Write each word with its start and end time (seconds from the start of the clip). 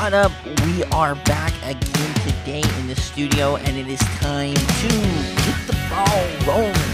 What 0.00 0.14
up? 0.14 0.32
We 0.64 0.82
are 0.84 1.14
back 1.26 1.52
again 1.62 2.14
today 2.26 2.62
in 2.78 2.86
the 2.86 2.96
studio, 2.96 3.56
and 3.56 3.76
it 3.76 3.86
is 3.86 3.98
time 4.18 4.54
to 4.54 4.88
get 4.88 5.66
the 5.66 5.76
ball 5.90 6.56
rolling. 6.56 6.89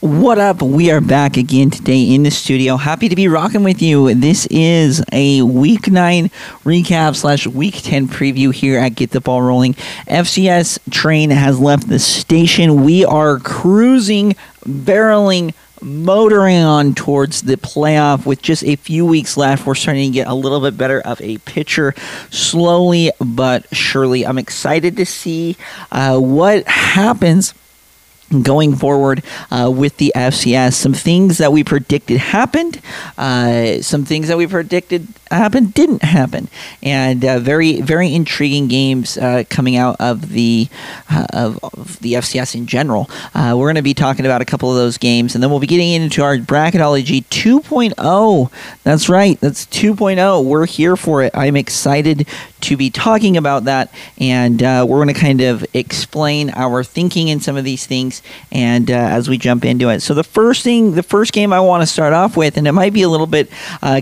What 0.00 0.38
up? 0.38 0.62
We 0.62 0.90
are 0.90 1.02
back 1.02 1.36
again 1.36 1.68
today 1.68 2.14
in 2.14 2.22
the 2.22 2.30
studio. 2.30 2.78
Happy 2.78 3.10
to 3.10 3.14
be 3.14 3.28
rocking 3.28 3.62
with 3.62 3.82
you. 3.82 4.14
This 4.14 4.46
is 4.46 5.04
a 5.12 5.42
week 5.42 5.90
nine 5.90 6.30
recap 6.64 7.14
slash 7.16 7.46
week 7.46 7.82
10 7.82 8.08
preview 8.08 8.50
here 8.50 8.78
at 8.78 8.94
Get 8.94 9.10
the 9.10 9.20
Ball 9.20 9.42
Rolling. 9.42 9.74
FCS 10.08 10.78
train 10.90 11.28
has 11.28 11.60
left 11.60 11.86
the 11.86 11.98
station. 11.98 12.82
We 12.82 13.04
are 13.04 13.40
cruising, 13.40 14.36
barreling, 14.64 15.52
motoring 15.82 16.62
on 16.62 16.94
towards 16.94 17.42
the 17.42 17.56
playoff 17.56 18.24
with 18.24 18.40
just 18.40 18.64
a 18.64 18.76
few 18.76 19.04
weeks 19.04 19.36
left. 19.36 19.66
We're 19.66 19.74
starting 19.74 20.10
to 20.10 20.14
get 20.14 20.28
a 20.28 20.34
little 20.34 20.62
bit 20.62 20.78
better 20.78 21.02
of 21.02 21.20
a 21.20 21.36
picture 21.38 21.94
slowly 22.30 23.12
but 23.20 23.66
surely. 23.76 24.24
I'm 24.24 24.38
excited 24.38 24.96
to 24.96 25.04
see 25.04 25.58
uh, 25.92 26.18
what 26.18 26.66
happens 26.66 27.52
going 28.42 28.76
forward 28.76 29.22
uh, 29.50 29.70
with 29.74 29.96
the 29.96 30.12
FCS. 30.14 30.74
Some 30.74 30.94
things 30.94 31.38
that 31.38 31.52
we 31.52 31.64
predicted 31.64 32.18
happened, 32.18 32.80
uh, 33.18 33.82
some 33.82 34.04
things 34.04 34.28
that 34.28 34.36
we 34.36 34.46
predicted 34.46 35.08
happened 35.30 35.74
didn't 35.74 36.02
happen, 36.02 36.48
and 36.82 37.24
uh, 37.24 37.38
very 37.38 37.80
very 37.80 38.14
intriguing 38.14 38.68
games 38.68 39.16
uh, 39.18 39.44
coming 39.48 39.76
out 39.76 39.96
of 40.00 40.30
the 40.30 40.68
uh, 41.10 41.26
of, 41.32 41.58
of, 41.62 42.00
the 42.00 42.14
FCS 42.14 42.54
in 42.54 42.66
general. 42.66 43.10
Uh, 43.34 43.54
we're 43.56 43.66
going 43.66 43.74
to 43.76 43.82
be 43.82 43.94
talking 43.94 44.26
about 44.26 44.42
a 44.42 44.44
couple 44.44 44.70
of 44.70 44.76
those 44.76 44.98
games, 44.98 45.34
and 45.34 45.42
then 45.42 45.50
we'll 45.50 45.60
be 45.60 45.66
getting 45.66 45.92
into 45.92 46.22
our 46.22 46.36
bracketology 46.36 47.24
2.0. 47.26 48.52
That's 48.82 49.08
right, 49.08 49.40
that's 49.40 49.66
2.0. 49.66 50.44
We're 50.44 50.66
here 50.66 50.96
for 50.96 51.22
it. 51.22 51.32
I'm 51.34 51.56
excited 51.56 52.26
to 52.62 52.76
be 52.76 52.90
talking 52.90 53.36
about 53.36 53.64
that, 53.64 53.92
and 54.18 54.60
we're 54.60 55.02
going 55.02 55.08
to 55.08 55.14
kind 55.14 55.40
of 55.40 55.64
explain 55.74 56.50
our 56.50 56.84
thinking 56.84 57.28
in 57.28 57.40
some 57.40 57.56
of 57.56 57.64
these 57.64 57.86
things 57.86 58.22
and 58.52 58.90
uh, 58.90 58.94
as 58.94 59.28
we 59.28 59.38
jump 59.38 59.64
into 59.64 59.88
it. 59.88 60.00
So 60.00 60.14
the 60.14 60.24
first 60.24 60.62
thing, 60.62 60.92
the 60.92 61.02
first 61.02 61.32
game 61.32 61.52
I 61.52 61.60
want 61.60 61.82
to 61.82 61.86
start 61.86 62.12
off 62.12 62.36
with, 62.36 62.56
and 62.56 62.66
it 62.66 62.72
might 62.72 62.92
be 62.92 63.02
a 63.02 63.08
little 63.08 63.26
bit 63.26 63.50
uh, 63.82 64.00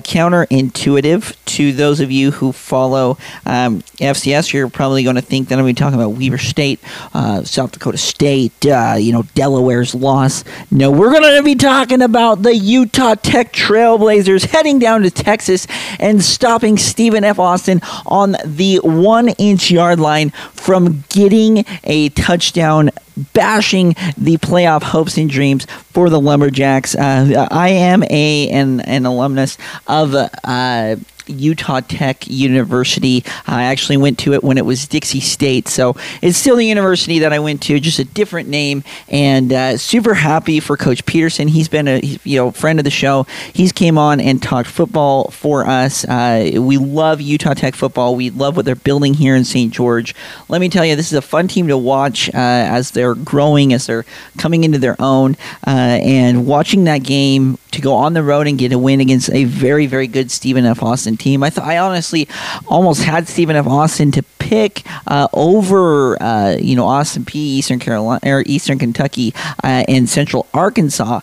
counterintuitive 1.19 1.45
to 1.45 1.73
those 1.73 2.01
of 2.01 2.11
you 2.11 2.31
who 2.31 2.53
follow 2.53 3.19
um, 3.47 3.81
FCS. 3.99 4.53
You're 4.53 4.69
probably 4.69 5.03
going 5.03 5.17
to 5.17 5.23
think 5.23 5.49
that 5.49 5.55
I'm 5.59 5.65
going 5.65 5.75
to 5.75 5.79
be 5.79 5.85
talking 5.85 5.99
about 5.99 6.11
Weber 6.11 6.39
State, 6.39 6.81
uh, 7.15 7.43
South 7.43 7.73
Dakota 7.73 7.99
State, 7.99 8.67
uh, 8.67 8.97
you 8.99 9.13
know, 9.13 9.23
Delaware's 9.35 9.95
loss. 9.95 10.45
No, 10.71 10.91
we're 10.91 11.11
going 11.11 11.37
to 11.37 11.43
be 11.43 11.55
talking 11.55 12.03
about 12.03 12.43
the 12.43 12.55
Utah 12.55 13.15
Tech 13.15 13.53
Trailblazers 13.53 14.47
heading 14.47 14.79
down 14.79 15.03
to 15.03 15.11
Texas 15.11 15.67
and 15.99 16.23
stopping 16.23 16.77
Stephen 16.77 17.25
F. 17.25 17.39
Austin 17.39 17.81
on 18.07 18.37
the 18.45 18.81
one 18.83 19.29
inch 19.31 19.71
yard 19.71 20.01
line 20.01 20.33
from 20.69 21.03
getting 21.09 21.65
a 21.85 22.11
touchdown 22.11 22.91
bashing 23.33 23.95
the 24.19 24.37
playoff 24.37 24.83
hopes 24.83 25.17
and 25.17 25.31
dreams 25.31 25.65
for 25.95 26.11
the 26.11 26.21
Lumberjacks. 26.21 26.95
Uh, 26.95 27.49
I 27.51 27.71
am 27.71 28.03
a 28.11 28.51
an, 28.51 28.81
an 28.81 29.07
alumnus 29.07 29.57
of 29.87 30.15
uh, 30.15 30.97
Utah 31.29 31.81
Tech 31.81 32.27
University. 32.27 33.25
I 33.47 33.65
actually 33.65 33.97
went 33.97 34.19
to 34.21 34.35
it 34.35 34.43
when 34.43 34.59
it 34.59 34.65
was 34.65 34.87
Dixie 34.87 35.21
State, 35.21 35.69
so 35.69 35.97
it's 36.23 36.39
still 36.39 36.57
the 36.57 36.67
university 36.67 37.21
that 37.21 37.33
I 37.33 37.39
went 37.39 37.63
to, 37.63 37.79
just 37.81 37.99
a 37.99 38.05
different 38.05 38.49
name. 38.49 38.85
And 39.09 39.53
uh, 39.53 39.77
super 39.77 40.15
happy 40.15 40.61
for 40.61 40.77
Coach 40.77 41.05
Peterson. 41.07 41.49
He's 41.49 41.69
been 41.69 41.89
a 41.89 42.01
you 42.25 42.39
know 42.39 42.51
friend 42.51 42.79
of 42.79 42.85
the 42.85 42.91
show. 42.91 43.27
He's 43.53 43.73
came 43.73 43.99
on 43.99 44.21
and 44.21 44.43
talked 44.43 44.69
football 44.69 45.31
for 45.31 45.67
us. 45.67 46.05
Uh, 46.05 46.53
we 46.61 46.79
love 46.79 47.21
Utah 47.21 47.55
Tech 47.55 47.75
football. 47.75 48.17
We 48.17 48.31
love 48.31 48.57
what 48.57 48.65
they're 48.65 48.75
building 48.75 49.15
here 49.15 49.37
in 49.37 49.45
St. 49.45 49.73
George. 49.73 50.15
Let 50.49 50.61
me 50.61 50.69
tell 50.69 50.85
you, 50.85 50.97
this 50.97 51.13
is 51.13 51.19
a 51.19 51.23
fun 51.23 51.49
team 51.49 51.69
to 51.69 51.79
watch 51.79 52.29
uh, 52.31 52.33
as 52.35 52.93
they're 52.93 53.15
growing, 53.15 53.73
as 53.73 53.87
they're 53.87 54.05
coming 54.37 54.65
into 54.65 54.79
their 54.79 54.97
own, 54.99 55.37
uh, 55.67 55.99
and 56.03 56.47
watching 56.47 56.85
that 56.85 56.99
game 56.99 57.59
to 57.71 57.81
go 57.81 57.95
on 57.95 58.15
the 58.15 58.23
road 58.23 58.47
and 58.47 58.59
get 58.59 58.73
a 58.73 58.79
win 58.79 59.01
against 59.01 59.31
a 59.31 59.45
very 59.45 59.87
very 59.87 60.07
good 60.07 60.31
Stephen 60.31 60.65
F. 60.65 60.83
Austin 60.83 61.17
team. 61.19 61.43
I 61.43 61.51
thought 61.51 61.65
I 61.65 61.79
honestly 61.79 62.29
almost 62.67 63.03
had 63.03 63.29
Stephen 63.29 63.57
F. 63.57 63.67
Austin 63.67 64.11
to 64.13 64.23
pick 64.39 64.83
uh, 65.07 65.29
over 65.33 66.21
uh, 66.23 66.57
you 66.59 66.75
know 66.77 66.87
Austin 66.87 67.25
Peay, 67.25 67.37
Eastern 67.37 67.79
Carolina 67.79 68.21
or 68.25 68.43
Eastern 68.47 68.79
Kentucky, 68.79 69.35
uh, 69.63 69.85
and 69.89 70.09
Central 70.09 70.47
Arkansas. 70.55 71.21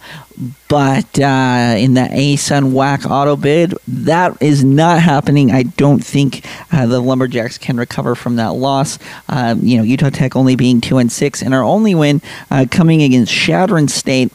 But 0.67 1.17
uh, 1.17 1.75
in 1.77 1.93
the 1.93 2.01
ASUN 2.11 2.73
WAC 2.73 3.09
auto 3.09 3.37
bid, 3.37 3.73
that 3.87 4.41
is 4.41 4.63
not 4.63 5.01
happening. 5.01 5.51
I 5.51 5.63
don't 5.63 6.03
think 6.03 6.45
uh, 6.73 6.85
the 6.87 6.99
Lumberjacks 6.99 7.57
can 7.57 7.77
recover 7.77 8.15
from 8.15 8.35
that 8.35 8.49
loss. 8.49 8.99
Um, 9.29 9.61
you 9.61 9.77
know, 9.77 9.83
Utah 9.83 10.09
Tech 10.09 10.35
only 10.35 10.57
being 10.57 10.81
two 10.81 10.97
and 10.97 11.09
six, 11.09 11.41
and 11.41 11.53
our 11.53 11.63
only 11.63 11.95
win 11.95 12.21
uh, 12.51 12.65
coming 12.69 13.01
against 13.01 13.31
Chadron 13.31 13.87
State 13.87 14.33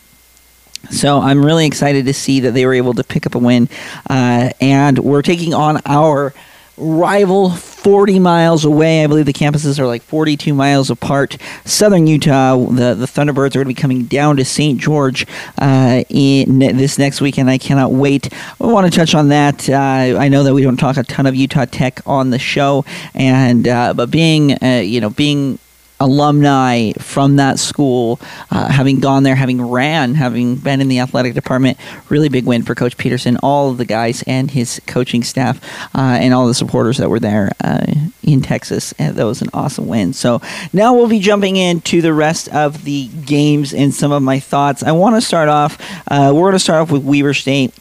so 0.89 1.21
I'm 1.21 1.45
really 1.45 1.67
excited 1.67 2.07
to 2.07 2.15
see 2.15 2.41
that 2.41 2.53
they 2.53 2.65
were 2.65 2.75
able 2.75 2.95
to 2.95 3.05
pick 3.05 3.27
up 3.27 3.35
a 3.35 3.39
win, 3.39 3.69
uh, 4.09 4.51
and 4.61 4.99
we're 4.99 5.23
taking 5.23 5.53
on 5.53 5.81
our 5.85 6.33
rival 6.81 7.51
40 7.51 8.19
miles 8.19 8.65
away. 8.65 9.05
I 9.05 9.07
believe 9.07 9.27
the 9.27 9.33
campuses 9.33 9.79
are 9.79 9.87
like 9.87 10.03
42 10.03 10.55
miles 10.55 10.91
apart. 10.91 11.37
Southern 11.65 12.07
Utah, 12.07 12.57
the, 12.57 12.95
the 12.95 13.07
Thunderbirds 13.07 13.55
are 13.55 13.63
going 13.63 13.65
to 13.65 13.65
be 13.67 13.75
coming 13.75 14.05
down 14.05 14.37
to 14.39 14.45
St. 14.45 14.81
George 14.81 15.27
uh, 15.59 16.03
in 16.09 16.59
this 16.59 16.99
next 16.99 17.21
weekend. 17.21 17.51
I 17.51 17.59
cannot 17.59 17.93
wait. 17.93 18.33
I 18.61 18.67
want 18.67 18.91
to 18.91 18.97
touch 18.97 19.15
on 19.15 19.29
that. 19.29 19.69
Uh, 19.69 20.19
I 20.19 20.29
know 20.29 20.43
that 20.43 20.55
we 20.55 20.63
don't 20.63 20.79
talk 20.79 20.97
a 20.97 21.03
ton 21.03 21.27
of 21.27 21.35
Utah 21.35 21.67
Tech 21.67 22.01
on 22.07 22.31
the 22.31 22.39
show, 22.39 22.85
and 23.15 23.69
uh, 23.69 23.95
but 23.95 24.11
being 24.11 24.63
uh, 24.63 24.83
you 24.85 25.01
know 25.01 25.11
being 25.11 25.59
alumni 26.01 26.93
from 26.93 27.37
that 27.37 27.59
school, 27.59 28.19
uh, 28.51 28.69
having 28.69 29.01
gone 29.01 29.23
there, 29.23 29.37
having 29.37 29.63
ran, 29.63 30.15
having 30.15 30.57
been 30.57 30.81
in 30.81 30.89
the 30.89 30.99
athletic 30.99 31.35
department. 31.35 31.79
Really 32.09 32.29
big 32.29 32.47
win 32.47 32.63
for 32.63 32.75
Coach 32.75 32.97
Peterson, 32.97 33.37
all 33.43 33.71
of 33.71 33.79
the 33.79 33.85
guys 33.85 34.25
and 34.27 34.51
his 34.51 34.81
coaching 34.87 35.23
staff, 35.23 35.63
uh, 35.95 36.19
and 36.21 36.35
all 36.35 36.47
the 36.47 36.55
supporters 36.55 36.99
that 36.99 37.11
were 37.11 37.21
there 37.21 37.53
uh, 37.63 37.85
in 38.23 38.41
Texas. 38.41 38.93
And 38.99 39.15
that 39.17 39.25
was 39.25 39.43
an 39.43 39.51
awesome 39.53 39.87
win. 39.87 40.13
So 40.13 40.41
now 40.73 40.95
we'll 40.95 41.09
be 41.09 41.21
jumping 41.21 41.57
into 41.57 42.01
the 42.01 42.13
rest 42.13 42.49
of 42.49 42.85
the 42.85 43.09
games 43.09 43.75
and 43.75 43.95
some 43.95 44.11
of 44.11 44.23
my 44.23 44.41
thoughts. 44.41 44.83
I 44.83 44.93
want 44.93 45.17
to 45.17 45.21
start 45.21 45.49
off. 45.49 45.79
Uh, 46.09 46.33
we're 46.35 46.43
going 46.43 46.53
to 46.55 46.59
start 46.59 46.81
off 46.81 46.91
with 46.91 47.05
Weber 47.05 47.35
State. 47.35 47.75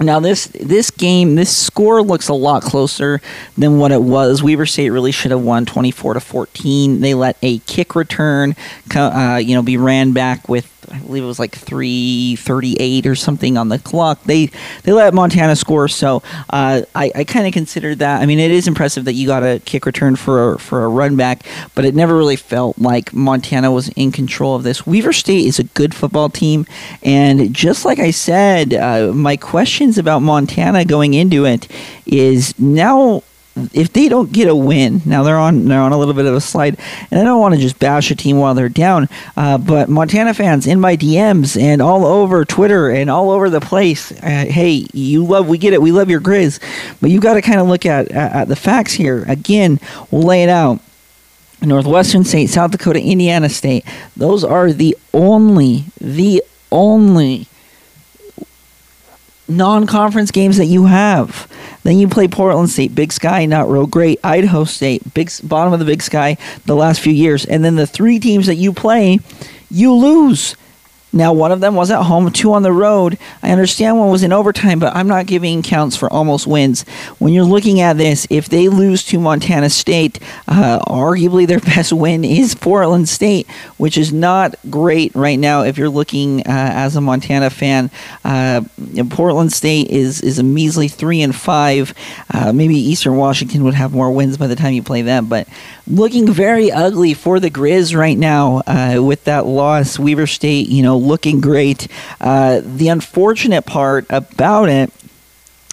Now 0.00 0.18
this 0.18 0.46
this 0.46 0.90
game, 0.90 1.36
this 1.36 1.56
score 1.56 2.02
looks 2.02 2.28
a 2.28 2.34
lot 2.34 2.62
closer 2.62 3.20
than 3.56 3.78
what 3.78 3.92
it 3.92 4.02
was. 4.02 4.42
Weber 4.42 4.66
State 4.66 4.90
really 4.90 5.12
should 5.12 5.30
have 5.30 5.42
won 5.42 5.66
24 5.66 6.14
to 6.14 6.20
14. 6.20 7.00
They 7.00 7.14
let 7.14 7.36
a 7.42 7.58
kick 7.60 7.94
return, 7.94 8.56
uh, 8.94 9.40
you 9.42 9.54
know, 9.54 9.62
be 9.62 9.76
ran 9.76 10.12
back 10.12 10.48
with 10.48 10.73
I 10.90 10.98
believe 10.98 11.22
it 11.22 11.26
was 11.26 11.38
like 11.38 11.54
338 11.54 13.06
or 13.06 13.14
something 13.14 13.56
on 13.56 13.68
the 13.68 13.78
clock. 13.78 14.22
They 14.24 14.50
they 14.82 14.92
let 14.92 15.14
Montana 15.14 15.56
score, 15.56 15.88
so 15.88 16.22
uh, 16.50 16.82
I, 16.94 17.12
I 17.14 17.24
kind 17.24 17.46
of 17.46 17.52
considered 17.52 17.98
that. 18.00 18.20
I 18.22 18.26
mean, 18.26 18.38
it 18.38 18.50
is 18.50 18.68
impressive 18.68 19.04
that 19.04 19.14
you 19.14 19.26
got 19.26 19.42
a 19.42 19.60
kick 19.64 19.86
return 19.86 20.16
for 20.16 20.54
a, 20.54 20.58
for 20.58 20.84
a 20.84 20.88
run 20.88 21.16
back, 21.16 21.46
but 21.74 21.84
it 21.84 21.94
never 21.94 22.16
really 22.16 22.36
felt 22.36 22.78
like 22.78 23.12
Montana 23.12 23.70
was 23.70 23.88
in 23.90 24.12
control 24.12 24.54
of 24.56 24.62
this. 24.62 24.86
Weber 24.86 25.12
State 25.12 25.46
is 25.46 25.58
a 25.58 25.64
good 25.64 25.94
football 25.94 26.28
team, 26.28 26.66
and 27.02 27.54
just 27.54 27.84
like 27.84 27.98
I 27.98 28.10
said, 28.10 28.74
uh, 28.74 29.12
my 29.12 29.36
questions 29.36 29.98
about 29.98 30.20
Montana 30.20 30.84
going 30.84 31.14
into 31.14 31.44
it 31.44 31.68
is 32.06 32.58
now 32.58 33.22
if 33.72 33.92
they 33.92 34.08
don't 34.08 34.32
get 34.32 34.48
a 34.48 34.54
win, 34.54 35.00
now 35.04 35.22
they're 35.22 35.38
on 35.38 35.66
they're 35.66 35.80
on 35.80 35.92
a 35.92 35.98
little 35.98 36.14
bit 36.14 36.26
of 36.26 36.34
a 36.34 36.40
slide, 36.40 36.76
and 37.10 37.20
I 37.20 37.24
don't 37.24 37.40
want 37.40 37.54
to 37.54 37.60
just 37.60 37.78
bash 37.78 38.10
a 38.10 38.16
team 38.16 38.38
while 38.38 38.54
they're 38.54 38.68
down, 38.68 39.08
uh, 39.36 39.58
but 39.58 39.88
Montana 39.88 40.34
fans 40.34 40.66
in 40.66 40.80
my 40.80 40.96
DMs 40.96 41.60
and 41.60 41.80
all 41.80 42.04
over 42.04 42.44
Twitter 42.44 42.90
and 42.90 43.08
all 43.08 43.30
over 43.30 43.48
the 43.50 43.60
place, 43.60 44.10
uh, 44.10 44.46
hey, 44.48 44.86
you 44.92 45.24
love 45.24 45.48
we 45.48 45.58
get 45.58 45.72
it, 45.72 45.80
we 45.80 45.92
love 45.92 46.10
your 46.10 46.20
Grizz, 46.20 46.60
but 47.00 47.10
you've 47.10 47.22
got 47.22 47.34
to 47.34 47.42
kind 47.42 47.60
of 47.60 47.68
look 47.68 47.86
at, 47.86 48.10
at 48.10 48.32
at 48.32 48.48
the 48.48 48.56
facts 48.56 48.92
here. 48.92 49.24
Again, 49.28 49.78
we'll 50.10 50.22
lay 50.22 50.42
it 50.42 50.48
out. 50.48 50.80
Northwestern 51.62 52.24
State, 52.24 52.48
South 52.48 52.72
Dakota, 52.72 53.00
Indiana 53.00 53.48
State. 53.48 53.84
Those 54.16 54.44
are 54.44 54.72
the 54.72 54.96
only, 55.14 55.84
the 56.00 56.42
only 56.70 57.46
non-conference 59.48 60.30
games 60.30 60.56
that 60.56 60.66
you 60.66 60.86
have. 60.86 61.48
Then 61.84 61.98
you 61.98 62.08
play 62.08 62.28
Portland 62.28 62.70
State, 62.70 62.94
Big 62.94 63.12
Sky, 63.12 63.44
not 63.44 63.68
real 63.68 63.86
great. 63.86 64.18
Idaho 64.24 64.64
State, 64.64 65.14
big 65.14 65.30
bottom 65.44 65.72
of 65.72 65.78
the 65.78 65.84
Big 65.84 66.02
Sky 66.02 66.36
the 66.64 66.74
last 66.74 67.00
few 67.00 67.12
years, 67.12 67.44
and 67.44 67.64
then 67.64 67.76
the 67.76 67.86
three 67.86 68.18
teams 68.18 68.46
that 68.46 68.56
you 68.56 68.72
play, 68.72 69.20
you 69.70 69.92
lose. 69.92 70.56
Now, 71.14 71.32
one 71.32 71.52
of 71.52 71.60
them 71.60 71.76
was 71.76 71.92
at 71.92 72.02
home, 72.02 72.30
two 72.32 72.52
on 72.54 72.64
the 72.64 72.72
road. 72.72 73.18
I 73.40 73.52
understand 73.52 73.98
one 73.98 74.10
was 74.10 74.24
in 74.24 74.32
overtime, 74.32 74.80
but 74.80 74.96
I'm 74.96 75.06
not 75.06 75.26
giving 75.26 75.62
counts 75.62 75.96
for 75.96 76.12
almost 76.12 76.44
wins. 76.44 76.82
When 77.20 77.32
you're 77.32 77.44
looking 77.44 77.80
at 77.80 77.96
this, 77.96 78.26
if 78.30 78.48
they 78.48 78.68
lose 78.68 79.04
to 79.04 79.20
Montana 79.20 79.70
State, 79.70 80.18
uh, 80.48 80.80
arguably 80.80 81.46
their 81.46 81.60
best 81.74 81.92
win 81.92 82.24
is 82.24 82.56
Portland 82.56 83.08
State, 83.08 83.48
which 83.76 83.96
is 83.96 84.12
not 84.12 84.56
great 84.68 85.14
right 85.14 85.38
now 85.38 85.62
if 85.62 85.78
you're 85.78 85.88
looking 85.88 86.40
uh, 86.40 86.44
as 86.48 86.96
a 86.96 87.00
Montana 87.00 87.48
fan. 87.48 87.92
Uh, 88.24 88.62
Portland 89.10 89.52
State 89.52 89.90
is 89.90 90.20
is 90.20 90.40
a 90.40 90.42
measly 90.42 90.88
three 90.88 91.22
and 91.22 91.34
five. 91.34 91.94
Uh, 92.32 92.52
maybe 92.52 92.74
Eastern 92.74 93.16
Washington 93.16 93.62
would 93.62 93.74
have 93.74 93.92
more 93.92 94.10
wins 94.10 94.36
by 94.36 94.48
the 94.48 94.56
time 94.56 94.72
you 94.72 94.82
play 94.82 95.02
them, 95.02 95.26
but 95.26 95.46
looking 95.86 96.26
very 96.32 96.72
ugly 96.72 97.14
for 97.14 97.38
the 97.38 97.50
Grizz 97.50 97.96
right 97.96 98.16
now 98.16 98.62
uh, 98.66 99.00
with 99.00 99.24
that 99.24 99.46
loss. 99.46 99.98
Weber 99.98 100.26
State, 100.26 100.68
you 100.68 100.82
know, 100.82 101.03
looking 101.04 101.40
great. 101.40 101.88
Uh, 102.20 102.60
the 102.64 102.88
unfortunate 102.88 103.66
part 103.66 104.06
about 104.10 104.68
it 104.68 104.92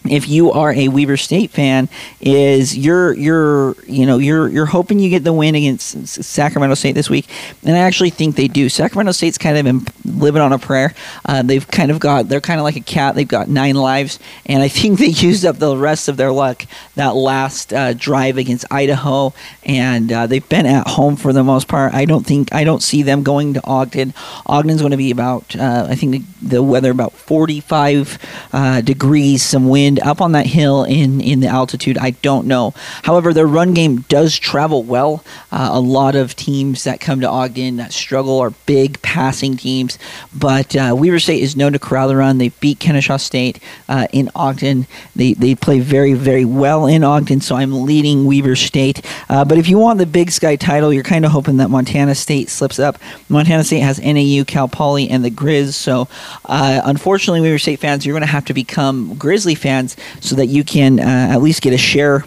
if 0.09 0.27
you 0.27 0.51
are 0.51 0.73
a 0.73 0.87
Weber 0.87 1.17
State 1.17 1.51
fan, 1.51 1.87
is 2.19 2.75
you're 2.75 3.13
you're 3.13 3.75
you 3.83 4.05
know 4.05 4.17
you're 4.17 4.47
you're 4.47 4.65
hoping 4.65 4.99
you 4.99 5.09
get 5.09 5.23
the 5.23 5.33
win 5.33 5.53
against 5.53 6.07
Sacramento 6.07 6.75
State 6.75 6.93
this 6.93 7.09
week, 7.09 7.27
and 7.63 7.75
I 7.75 7.79
actually 7.79 8.09
think 8.09 8.35
they 8.35 8.47
do. 8.47 8.67
Sacramento 8.67 9.11
State's 9.11 9.37
kind 9.37 9.67
of 9.67 10.05
living 10.05 10.41
on 10.41 10.53
a 10.53 10.59
prayer. 10.59 10.93
Uh, 11.25 11.43
they've 11.43 11.67
kind 11.67 11.91
of 11.91 11.99
got 11.99 12.29
they're 12.29 12.41
kind 12.41 12.59
of 12.59 12.63
like 12.63 12.75
a 12.75 12.81
cat. 12.81 13.15
They've 13.15 13.27
got 13.27 13.47
nine 13.47 13.75
lives, 13.75 14.19
and 14.45 14.63
I 14.63 14.67
think 14.67 14.97
they 14.97 15.05
used 15.07 15.45
up 15.45 15.57
the 15.57 15.77
rest 15.77 16.07
of 16.07 16.17
their 16.17 16.31
luck 16.31 16.65
that 16.95 17.15
last 17.15 17.71
uh, 17.71 17.93
drive 17.93 18.37
against 18.37 18.65
Idaho, 18.71 19.33
and 19.63 20.11
uh, 20.11 20.25
they've 20.25 20.47
been 20.47 20.65
at 20.65 20.87
home 20.87 21.15
for 21.15 21.31
the 21.31 21.43
most 21.43 21.67
part. 21.67 21.93
I 21.93 22.05
don't 22.05 22.25
think 22.25 22.53
I 22.53 22.63
don't 22.63 22.81
see 22.81 23.03
them 23.03 23.21
going 23.21 23.53
to 23.53 23.65
Ogden. 23.65 24.15
Ogden's 24.47 24.81
going 24.81 24.91
to 24.91 24.97
be 24.97 25.11
about 25.11 25.55
uh, 25.55 25.87
I 25.89 25.95
think 25.95 26.11
the, 26.11 26.47
the, 26.47 26.63
weather 26.63 26.89
about 26.89 27.13
forty 27.13 27.59
five 27.59 28.17
uh, 28.51 28.81
degrees, 28.81 29.43
some 29.43 29.69
wind 29.69 29.90
wind 29.91 30.07
up 30.07 30.21
on 30.21 30.31
that 30.31 30.45
hill 30.45 30.83
in 30.83 31.19
in 31.21 31.39
the 31.41 31.47
altitude. 31.47 31.97
I 31.97 32.11
don't 32.11 32.47
know. 32.47 32.73
However, 33.03 33.33
their 33.33 33.47
run 33.47 33.73
game 33.73 34.01
does 34.07 34.37
travel 34.37 34.83
well. 34.83 35.23
Uh, 35.51 35.69
a 35.71 35.79
lot 35.79 36.15
of 36.15 36.35
teams 36.35 36.83
that 36.85 36.99
come 36.99 37.19
to 37.21 37.29
Ogden 37.29 37.77
that 37.77 37.91
struggle 37.91 38.39
are 38.39 38.51
big 38.65 39.01
passing 39.01 39.57
teams, 39.57 39.99
but 40.33 40.75
uh, 40.75 40.95
Weber 40.97 41.19
State 41.19 41.41
is 41.41 41.55
known 41.55 41.73
to 41.73 41.79
corral 41.79 42.07
the 42.07 42.15
run. 42.15 42.37
They 42.37 42.49
beat 42.49 42.79
Kennesaw 42.79 43.17
State 43.17 43.61
uh, 43.89 44.07
in 44.13 44.29
Ogden. 44.35 44.87
They 45.15 45.33
they 45.33 45.55
play 45.55 45.79
very 45.79 46.13
very 46.13 46.45
well 46.45 46.85
in 46.85 47.03
Ogden, 47.03 47.41
so 47.41 47.55
I'm 47.55 47.85
leading 47.85 48.25
Weber 48.25 48.55
State. 48.55 49.01
Uh, 49.29 49.43
but 49.45 49.57
if 49.57 49.67
you 49.67 49.77
want 49.77 49.99
the 49.99 50.05
Big 50.05 50.31
Sky 50.31 50.55
title, 50.55 50.93
you're 50.93 51.03
kind 51.03 51.25
of 51.25 51.31
hoping 51.31 51.57
that 51.57 51.69
Montana 51.69 52.15
State 52.15 52.49
slips 52.49 52.79
up. 52.79 52.97
Montana 53.29 53.63
State 53.63 53.79
has 53.79 53.99
NAU, 53.99 54.43
Cal 54.45 54.67
Poly, 54.67 55.09
and 55.09 55.23
the 55.25 55.31
Grizz. 55.31 55.73
So 55.73 56.07
uh, 56.45 56.81
unfortunately, 56.85 57.41
Weber 57.41 57.59
State 57.59 57.79
fans, 57.79 58.05
you're 58.05 58.13
going 58.13 58.21
to 58.21 58.27
have 58.27 58.45
to 58.45 58.53
become 58.53 59.15
Grizzly 59.15 59.55
fans 59.55 59.80
so 60.19 60.35
that 60.35 60.47
you 60.47 60.63
can 60.63 60.99
uh, 60.99 61.03
at 61.03 61.41
least 61.41 61.61
get 61.61 61.73
a 61.73 61.77
share 61.77 62.25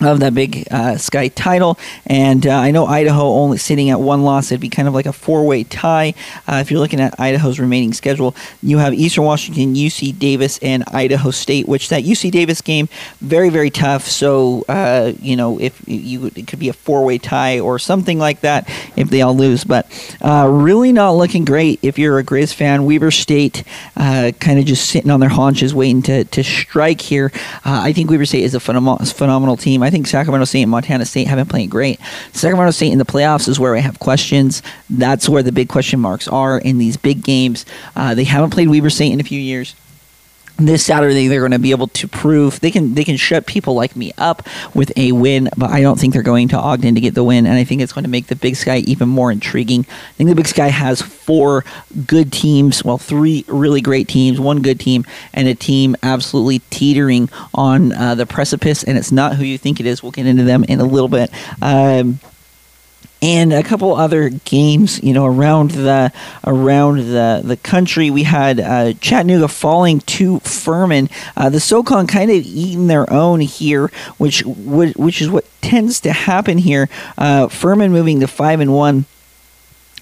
of 0.00 0.20
that 0.20 0.34
big 0.34 0.66
uh, 0.70 0.96
Sky 0.96 1.28
title. 1.28 1.78
And 2.06 2.46
uh, 2.46 2.56
I 2.56 2.70
know 2.70 2.86
Idaho 2.86 3.22
only 3.34 3.58
sitting 3.58 3.90
at 3.90 4.00
one 4.00 4.22
loss. 4.22 4.50
It'd 4.50 4.60
be 4.60 4.68
kind 4.68 4.88
of 4.88 4.94
like 4.94 5.06
a 5.06 5.12
four 5.12 5.46
way 5.46 5.64
tie. 5.64 6.14
Uh, 6.46 6.56
if 6.56 6.70
you're 6.70 6.80
looking 6.80 7.00
at 7.00 7.18
Idaho's 7.18 7.60
remaining 7.60 7.92
schedule, 7.92 8.34
you 8.62 8.78
have 8.78 8.94
Eastern 8.94 9.24
Washington, 9.24 9.74
UC 9.74 10.18
Davis, 10.18 10.58
and 10.58 10.84
Idaho 10.88 11.30
State, 11.30 11.68
which 11.68 11.88
that 11.90 12.04
UC 12.04 12.30
Davis 12.30 12.60
game, 12.60 12.88
very, 13.20 13.50
very 13.50 13.70
tough. 13.70 14.06
So, 14.06 14.64
uh, 14.68 15.12
you 15.20 15.36
know, 15.36 15.60
if 15.60 15.80
you 15.86 16.30
it 16.34 16.46
could 16.46 16.58
be 16.58 16.68
a 16.68 16.72
four 16.72 17.04
way 17.04 17.18
tie 17.18 17.60
or 17.60 17.78
something 17.78 18.18
like 18.18 18.40
that 18.40 18.68
if 18.96 19.10
they 19.10 19.22
all 19.22 19.36
lose. 19.36 19.64
But 19.64 19.86
uh, 20.22 20.48
really 20.50 20.92
not 20.92 21.12
looking 21.12 21.44
great 21.44 21.80
if 21.82 21.98
you're 21.98 22.18
a 22.18 22.24
Grizz 22.24 22.54
fan. 22.54 22.84
Weber 22.84 23.10
State 23.10 23.64
uh, 23.96 24.32
kind 24.40 24.58
of 24.58 24.64
just 24.64 24.88
sitting 24.88 25.10
on 25.10 25.20
their 25.20 25.28
haunches 25.28 25.74
waiting 25.74 26.02
to, 26.02 26.24
to 26.24 26.42
strike 26.42 27.00
here. 27.00 27.32
I 27.64 27.92
think 27.92 28.10
Weber 28.10 28.26
State 28.26 28.44
is 28.44 28.54
a 28.54 28.60
phenomenal, 28.60 29.04
phenomenal 29.06 29.56
team. 29.56 29.82
I 29.82 29.89
I 29.90 29.92
think 29.92 30.06
Sacramento 30.06 30.44
State 30.44 30.62
and 30.62 30.70
Montana 30.70 31.04
State 31.04 31.26
haven't 31.26 31.48
played 31.48 31.68
great. 31.68 31.98
Sacramento 32.32 32.70
State 32.70 32.92
in 32.92 32.98
the 32.98 33.04
playoffs 33.04 33.48
is 33.48 33.58
where 33.58 33.74
I 33.74 33.80
have 33.80 33.98
questions. 33.98 34.62
That's 34.88 35.28
where 35.28 35.42
the 35.42 35.50
big 35.50 35.68
question 35.68 35.98
marks 35.98 36.28
are 36.28 36.60
in 36.60 36.78
these 36.78 36.96
big 36.96 37.24
games. 37.24 37.66
Uh, 37.96 38.14
they 38.14 38.22
haven't 38.22 38.50
played 38.50 38.68
Weber 38.68 38.88
State 38.88 39.12
in 39.12 39.18
a 39.18 39.24
few 39.24 39.40
years 39.40 39.74
this 40.66 40.84
Saturday 40.84 41.28
they're 41.28 41.40
going 41.40 41.52
to 41.52 41.58
be 41.58 41.70
able 41.70 41.88
to 41.88 42.08
prove 42.08 42.60
they 42.60 42.70
can 42.70 42.94
they 42.94 43.04
can 43.04 43.16
shut 43.16 43.46
people 43.46 43.74
like 43.74 43.96
me 43.96 44.12
up 44.18 44.46
with 44.74 44.92
a 44.96 45.12
win, 45.12 45.48
but 45.56 45.70
I 45.70 45.80
don't 45.80 45.98
think 45.98 46.12
they're 46.12 46.22
going 46.22 46.48
to 46.48 46.58
Ogden 46.58 46.94
to 46.94 47.00
get 47.00 47.14
the 47.14 47.24
win, 47.24 47.46
and 47.46 47.56
I 47.56 47.64
think 47.64 47.80
it's 47.80 47.92
going 47.92 48.04
to 48.04 48.10
make 48.10 48.26
the 48.26 48.36
Big 48.36 48.56
Sky 48.56 48.78
even 48.78 49.08
more 49.08 49.30
intriguing. 49.32 49.86
I 49.88 50.12
think 50.14 50.28
the 50.28 50.36
Big 50.36 50.48
Sky 50.48 50.68
has 50.68 51.02
four 51.02 51.64
good 52.06 52.32
teams, 52.32 52.84
well, 52.84 52.98
three 52.98 53.44
really 53.48 53.80
great 53.80 54.08
teams, 54.08 54.40
one 54.40 54.62
good 54.62 54.80
team, 54.80 55.04
and 55.32 55.48
a 55.48 55.54
team 55.54 55.96
absolutely 56.02 56.60
teetering 56.70 57.28
on 57.54 57.92
uh, 57.92 58.14
the 58.14 58.26
precipice, 58.26 58.82
and 58.82 58.96
it's 58.98 59.12
not 59.12 59.36
who 59.36 59.44
you 59.44 59.58
think 59.58 59.80
it 59.80 59.86
is. 59.86 60.02
We'll 60.02 60.12
get 60.12 60.26
into 60.26 60.44
them 60.44 60.64
in 60.64 60.80
a 60.80 60.84
little 60.84 61.08
bit. 61.08 61.30
Um, 61.62 62.20
and 63.22 63.52
a 63.52 63.62
couple 63.62 63.94
other 63.94 64.30
games, 64.30 65.02
you 65.02 65.12
know, 65.12 65.26
around 65.26 65.72
the 65.72 66.12
around 66.46 66.98
the 66.98 67.42
the 67.44 67.56
country. 67.56 68.10
We 68.10 68.22
had 68.22 68.60
uh, 68.60 68.92
Chattanooga 68.94 69.48
falling 69.48 70.00
to 70.00 70.40
Furman. 70.40 71.08
Uh, 71.36 71.50
the 71.50 71.60
SoCon 71.60 72.06
kind 72.06 72.30
of 72.30 72.36
eating 72.36 72.86
their 72.86 73.10
own 73.12 73.40
here, 73.40 73.90
which 74.18 74.44
would, 74.44 74.96
which 74.96 75.20
is 75.20 75.28
what 75.28 75.44
tends 75.60 76.00
to 76.00 76.12
happen 76.12 76.58
here. 76.58 76.88
Uh, 77.18 77.48
Furman 77.48 77.92
moving 77.92 78.20
to 78.20 78.26
five 78.26 78.60
and 78.60 78.72
one. 78.74 79.04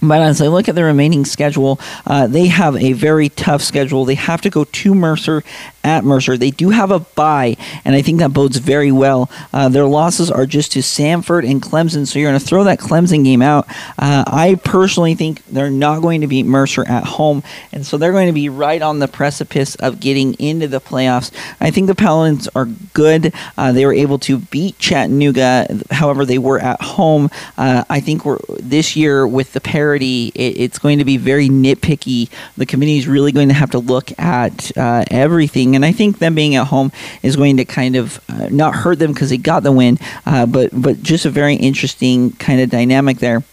But 0.00 0.22
as 0.22 0.40
I 0.40 0.46
look 0.46 0.68
at 0.68 0.76
the 0.76 0.84
remaining 0.84 1.24
schedule, 1.24 1.80
uh, 2.06 2.28
they 2.28 2.46
have 2.46 2.76
a 2.76 2.92
very 2.92 3.30
tough 3.30 3.62
schedule. 3.62 4.04
They 4.04 4.14
have 4.14 4.40
to 4.42 4.50
go 4.50 4.62
to 4.62 4.94
Mercer 4.94 5.42
at 5.88 6.04
Mercer. 6.04 6.36
They 6.36 6.50
do 6.50 6.70
have 6.70 6.90
a 6.90 7.00
bye, 7.00 7.56
and 7.84 7.94
I 7.94 8.02
think 8.02 8.20
that 8.20 8.32
bodes 8.32 8.58
very 8.58 8.92
well. 8.92 9.30
Uh, 9.52 9.68
their 9.68 9.86
losses 9.86 10.30
are 10.30 10.46
just 10.46 10.72
to 10.72 10.80
Samford 10.80 11.48
and 11.48 11.62
Clemson, 11.62 12.06
so 12.06 12.18
you're 12.18 12.30
going 12.30 12.40
to 12.40 12.46
throw 12.46 12.64
that 12.64 12.78
Clemson 12.78 13.24
game 13.24 13.42
out. 13.42 13.66
Uh, 13.98 14.24
I 14.26 14.60
personally 14.62 15.14
think 15.14 15.44
they're 15.46 15.70
not 15.70 16.02
going 16.02 16.20
to 16.20 16.26
beat 16.26 16.44
Mercer 16.44 16.86
at 16.86 17.04
home, 17.04 17.42
and 17.72 17.84
so 17.84 17.96
they're 17.96 18.12
going 18.12 18.28
to 18.28 18.32
be 18.32 18.48
right 18.48 18.82
on 18.82 18.98
the 18.98 19.08
precipice 19.08 19.74
of 19.76 20.00
getting 20.00 20.34
into 20.34 20.68
the 20.68 20.80
playoffs. 20.80 21.32
I 21.60 21.70
think 21.70 21.86
the 21.86 21.94
Paladins 21.94 22.48
are 22.54 22.66
good. 22.92 23.32
Uh, 23.56 23.72
they 23.72 23.86
were 23.86 23.94
able 23.94 24.18
to 24.20 24.38
beat 24.38 24.78
Chattanooga, 24.78 25.80
however, 25.90 26.24
they 26.24 26.38
were 26.38 26.58
at 26.58 26.80
home. 26.82 27.30
Uh, 27.56 27.84
I 27.88 28.00
think 28.00 28.24
we're 28.24 28.38
this 28.60 28.96
year 28.96 29.26
with 29.26 29.52
the 29.52 29.60
parity, 29.60 30.30
it, 30.34 30.58
it's 30.58 30.78
going 30.78 30.98
to 30.98 31.04
be 31.04 31.16
very 31.16 31.48
nitpicky. 31.48 32.28
The 32.56 32.66
committee 32.66 32.98
is 32.98 33.08
really 33.08 33.32
going 33.32 33.48
to 33.48 33.54
have 33.54 33.70
to 33.70 33.78
look 33.78 34.16
at 34.18 34.76
uh, 34.76 35.04
everything 35.10 35.74
and 35.78 35.84
I 35.84 35.92
think 35.92 36.18
them 36.18 36.34
being 36.34 36.56
at 36.56 36.66
home 36.66 36.90
is 37.22 37.36
going 37.36 37.58
to 37.58 37.64
kind 37.64 37.94
of 37.94 38.20
uh, 38.28 38.48
not 38.50 38.74
hurt 38.74 38.98
them 38.98 39.12
because 39.12 39.30
they 39.30 39.36
got 39.36 39.62
the 39.62 39.70
win, 39.70 39.96
uh, 40.26 40.44
but 40.44 40.70
but 40.72 41.04
just 41.04 41.24
a 41.24 41.30
very 41.30 41.54
interesting 41.54 42.32
kind 42.32 42.60
of 42.60 42.68
dynamic 42.68 43.18
there. 43.18 43.44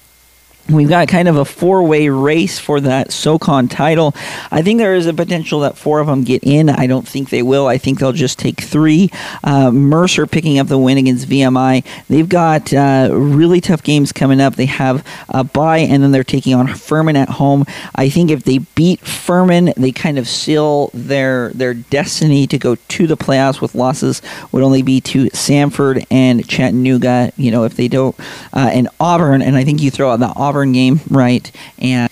We've 0.67 0.89
got 0.89 1.07
kind 1.07 1.27
of 1.27 1.37
a 1.37 1.45
four 1.45 1.83
way 1.83 2.09
race 2.09 2.57
for 2.57 2.81
that 2.81 3.11
SOCON 3.11 3.67
title. 3.67 4.15
I 4.49 4.63
think 4.63 4.79
there 4.79 4.95
is 4.95 5.05
a 5.05 5.13
potential 5.13 5.59
that 5.59 5.77
four 5.77 5.99
of 5.99 6.07
them 6.07 6.23
get 6.23 6.43
in. 6.43 6.71
I 6.71 6.87
don't 6.87 7.07
think 7.07 7.29
they 7.29 7.43
will. 7.43 7.67
I 7.67 7.77
think 7.77 7.99
they'll 7.99 8.11
just 8.11 8.39
take 8.39 8.61
three. 8.61 9.11
Uh, 9.43 9.69
Mercer 9.69 10.25
picking 10.25 10.57
up 10.57 10.65
the 10.65 10.79
win 10.79 10.97
against 10.97 11.29
VMI. 11.29 11.85
They've 12.07 12.27
got 12.27 12.73
uh, 12.73 13.09
really 13.11 13.61
tough 13.61 13.83
games 13.83 14.11
coming 14.11 14.41
up. 14.41 14.55
They 14.55 14.65
have 14.65 15.05
a 15.29 15.43
bye, 15.43 15.79
and 15.79 16.01
then 16.01 16.11
they're 16.11 16.23
taking 16.23 16.55
on 16.55 16.65
Furman 16.73 17.15
at 17.15 17.29
home. 17.29 17.65
I 17.93 18.09
think 18.09 18.31
if 18.31 18.43
they 18.43 18.57
beat 18.57 19.01
Furman, 19.01 19.71
they 19.77 19.91
kind 19.91 20.17
of 20.17 20.27
seal 20.27 20.89
their, 20.95 21.49
their 21.49 21.75
destiny 21.75 22.47
to 22.47 22.57
go 22.57 22.73
to 22.73 23.05
the 23.05 23.17
playoffs 23.17 23.61
with 23.61 23.75
losses 23.75 24.19
would 24.51 24.63
only 24.63 24.81
be 24.81 24.99
to 25.01 25.25
Samford 25.25 26.07
and 26.09 26.47
Chattanooga, 26.47 27.31
you 27.37 27.51
know, 27.51 27.65
if 27.65 27.75
they 27.75 27.87
don't, 27.87 28.19
uh, 28.51 28.71
and 28.73 28.89
Auburn. 28.99 29.43
And 29.43 29.55
I 29.55 29.63
think 29.63 29.79
you 29.79 29.91
throw 29.91 30.09
out 30.09 30.19
the 30.19 30.33
Auburn 30.35 30.54
Auburn 30.55 30.71
game, 30.71 31.01
right? 31.09 31.51
And 31.79 32.09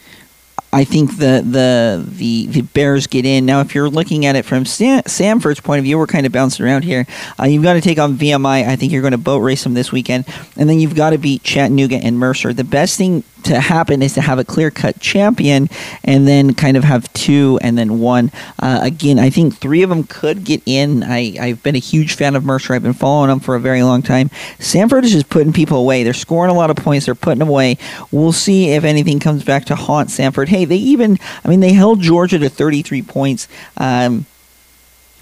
I 0.73 0.83
think 0.83 1.17
the 1.17 1.41
the 1.45 2.03
the 2.05 2.47
the 2.47 2.61
Bears 2.61 3.07
get 3.07 3.25
in 3.25 3.45
now. 3.45 3.61
If 3.61 3.73
you're 3.73 3.89
looking 3.89 4.25
at 4.25 4.35
it 4.35 4.43
from 4.43 4.65
Sam, 4.65 5.01
Samford's 5.03 5.61
point 5.61 5.79
of 5.79 5.85
view, 5.85 5.97
we're 5.97 6.07
kind 6.07 6.25
of 6.25 6.31
bouncing 6.31 6.65
around 6.65 6.83
here. 6.83 7.07
Uh, 7.39 7.45
you've 7.45 7.63
got 7.63 7.73
to 7.73 7.81
take 7.81 7.99
on 7.99 8.17
VMI. 8.17 8.67
I 8.67 8.75
think 8.75 8.91
you're 8.91 9.01
going 9.01 9.11
to 9.11 9.17
boat 9.17 9.39
race 9.39 9.63
them 9.63 9.75
this 9.75 9.91
weekend, 9.91 10.25
and 10.57 10.69
then 10.69 10.79
you've 10.79 10.95
got 10.95 11.11
to 11.11 11.17
beat 11.17 11.43
Chattanooga 11.43 11.95
and 11.95 12.19
Mercer. 12.19 12.51
The 12.51 12.65
best 12.65 12.97
thing 12.97 13.23
to 13.45 13.59
happen 13.59 14.01
is 14.01 14.13
to 14.13 14.21
have 14.21 14.39
a 14.39 14.43
clear 14.43 14.71
cut 14.71 14.99
champion 14.99 15.69
and 16.03 16.27
then 16.27 16.53
kind 16.53 16.77
of 16.77 16.83
have 16.83 17.11
two 17.13 17.59
and 17.61 17.77
then 17.77 17.99
one. 17.99 18.31
Uh, 18.59 18.79
again, 18.81 19.19
I 19.19 19.29
think 19.29 19.57
three 19.57 19.83
of 19.83 19.89
them 19.89 20.03
could 20.03 20.43
get 20.43 20.61
in. 20.65 21.03
I, 21.03 21.35
I've 21.39 21.63
been 21.63 21.75
a 21.75 21.79
huge 21.79 22.15
fan 22.15 22.35
of 22.35 22.43
Mercer. 22.43 22.73
I've 22.73 22.83
been 22.83 22.93
following 22.93 23.29
them 23.29 23.39
for 23.39 23.55
a 23.55 23.59
very 23.59 23.83
long 23.83 24.01
time. 24.01 24.29
Samford 24.59 25.03
is 25.03 25.11
just 25.11 25.29
putting 25.29 25.53
people 25.53 25.77
away. 25.77 26.03
They're 26.03 26.13
scoring 26.13 26.51
a 26.51 26.55
lot 26.55 26.69
of 26.69 26.77
points. 26.77 27.05
They're 27.05 27.15
putting 27.15 27.41
away. 27.41 27.77
We'll 28.11 28.31
see 28.31 28.69
if 28.69 28.83
anything 28.83 29.19
comes 29.19 29.43
back 29.43 29.65
to 29.65 29.75
haunt 29.75 30.09
Samford. 30.09 30.47
Hey, 30.47 30.65
they 30.65 30.77
even, 30.77 31.17
I 31.43 31.47
mean, 31.47 31.59
they 31.59 31.73
held 31.73 32.01
Georgia 32.01 32.39
to 32.39 32.49
33 32.49 33.01
points. 33.01 33.47
Um, 33.77 34.25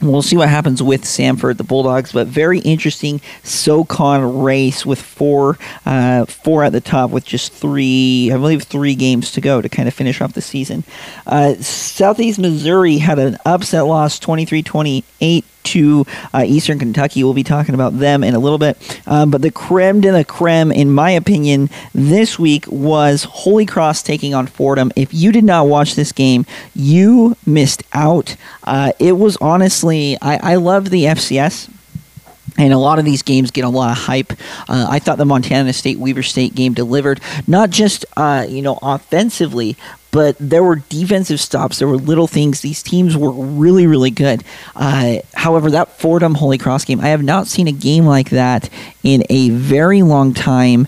We'll 0.01 0.23
see 0.23 0.37
what 0.37 0.49
happens 0.49 0.81
with 0.81 1.03
Samford, 1.03 1.57
the 1.57 1.63
Bulldogs, 1.63 2.11
but 2.11 2.25
very 2.25 2.59
interesting 2.59 3.21
SoCon 3.43 4.41
race 4.41 4.83
with 4.83 4.99
four, 4.99 5.59
uh, 5.85 6.25
four 6.25 6.63
at 6.63 6.71
the 6.71 6.81
top 6.81 7.11
with 7.11 7.23
just 7.23 7.53
three, 7.53 8.31
I 8.33 8.37
believe, 8.37 8.63
three 8.63 8.95
games 8.95 9.31
to 9.33 9.41
go 9.41 9.61
to 9.61 9.69
kind 9.69 9.87
of 9.87 9.93
finish 9.93 10.19
off 10.19 10.33
the 10.33 10.41
season. 10.41 10.83
Uh, 11.27 11.53
Southeast 11.55 12.39
Missouri 12.39 12.97
had 12.97 13.19
an 13.19 13.37
upset 13.45 13.85
loss, 13.85 14.19
23-28 14.19 15.43
to 15.63 16.05
uh, 16.33 16.43
Eastern 16.45 16.79
Kentucky. 16.79 17.23
We'll 17.23 17.33
be 17.33 17.43
talking 17.43 17.75
about 17.75 17.99
them 17.99 18.23
in 18.23 18.33
a 18.33 18.39
little 18.39 18.57
bit. 18.57 18.77
Um, 19.07 19.31
but 19.31 19.41
the 19.41 19.51
creme 19.51 20.01
de 20.01 20.11
la 20.11 20.23
creme, 20.23 20.71
in 20.71 20.91
my 20.91 21.11
opinion, 21.11 21.69
this 21.93 22.37
week 22.37 22.65
was 22.67 23.23
Holy 23.23 23.65
Cross 23.65 24.03
taking 24.03 24.33
on 24.33 24.47
Fordham. 24.47 24.91
If 24.95 25.13
you 25.13 25.31
did 25.31 25.43
not 25.43 25.67
watch 25.67 25.95
this 25.95 26.11
game, 26.11 26.45
you 26.75 27.35
missed 27.45 27.83
out. 27.93 28.35
Uh, 28.63 28.91
it 28.99 29.13
was 29.13 29.37
honestly, 29.37 30.17
I, 30.21 30.53
I 30.53 30.55
love 30.55 30.89
the 30.89 31.05
FCS. 31.05 31.69
And 32.57 32.73
a 32.73 32.77
lot 32.77 32.99
of 32.99 33.05
these 33.05 33.21
games 33.21 33.49
get 33.49 33.63
a 33.63 33.69
lot 33.69 33.91
of 33.91 33.97
hype. 33.97 34.33
Uh, 34.67 34.85
I 34.89 34.99
thought 34.99 35.17
the 35.17 35.25
Montana 35.25 35.71
State 35.71 35.99
Weber 35.99 36.21
State 36.21 36.53
game 36.53 36.73
delivered, 36.73 37.21
not 37.47 37.69
just 37.69 38.03
uh, 38.17 38.45
you 38.47 38.61
know 38.61 38.77
offensively, 38.81 39.77
but 40.11 40.35
there 40.39 40.63
were 40.63 40.75
defensive 40.75 41.39
stops. 41.39 41.79
There 41.79 41.87
were 41.87 41.97
little 41.97 42.27
things. 42.27 42.61
These 42.61 42.83
teams 42.83 43.17
were 43.17 43.31
really, 43.31 43.87
really 43.87 44.11
good. 44.11 44.43
Uh, 44.75 45.17
however, 45.33 45.71
that 45.71 45.99
Fordham 45.99 46.35
Holy 46.35 46.57
Cross 46.57 46.85
game, 46.85 46.99
I 46.99 47.07
have 47.07 47.23
not 47.23 47.47
seen 47.47 47.67
a 47.67 47.71
game 47.71 48.05
like 48.05 48.29
that 48.29 48.69
in 49.03 49.23
a 49.29 49.49
very 49.49 50.01
long 50.01 50.33
time. 50.33 50.87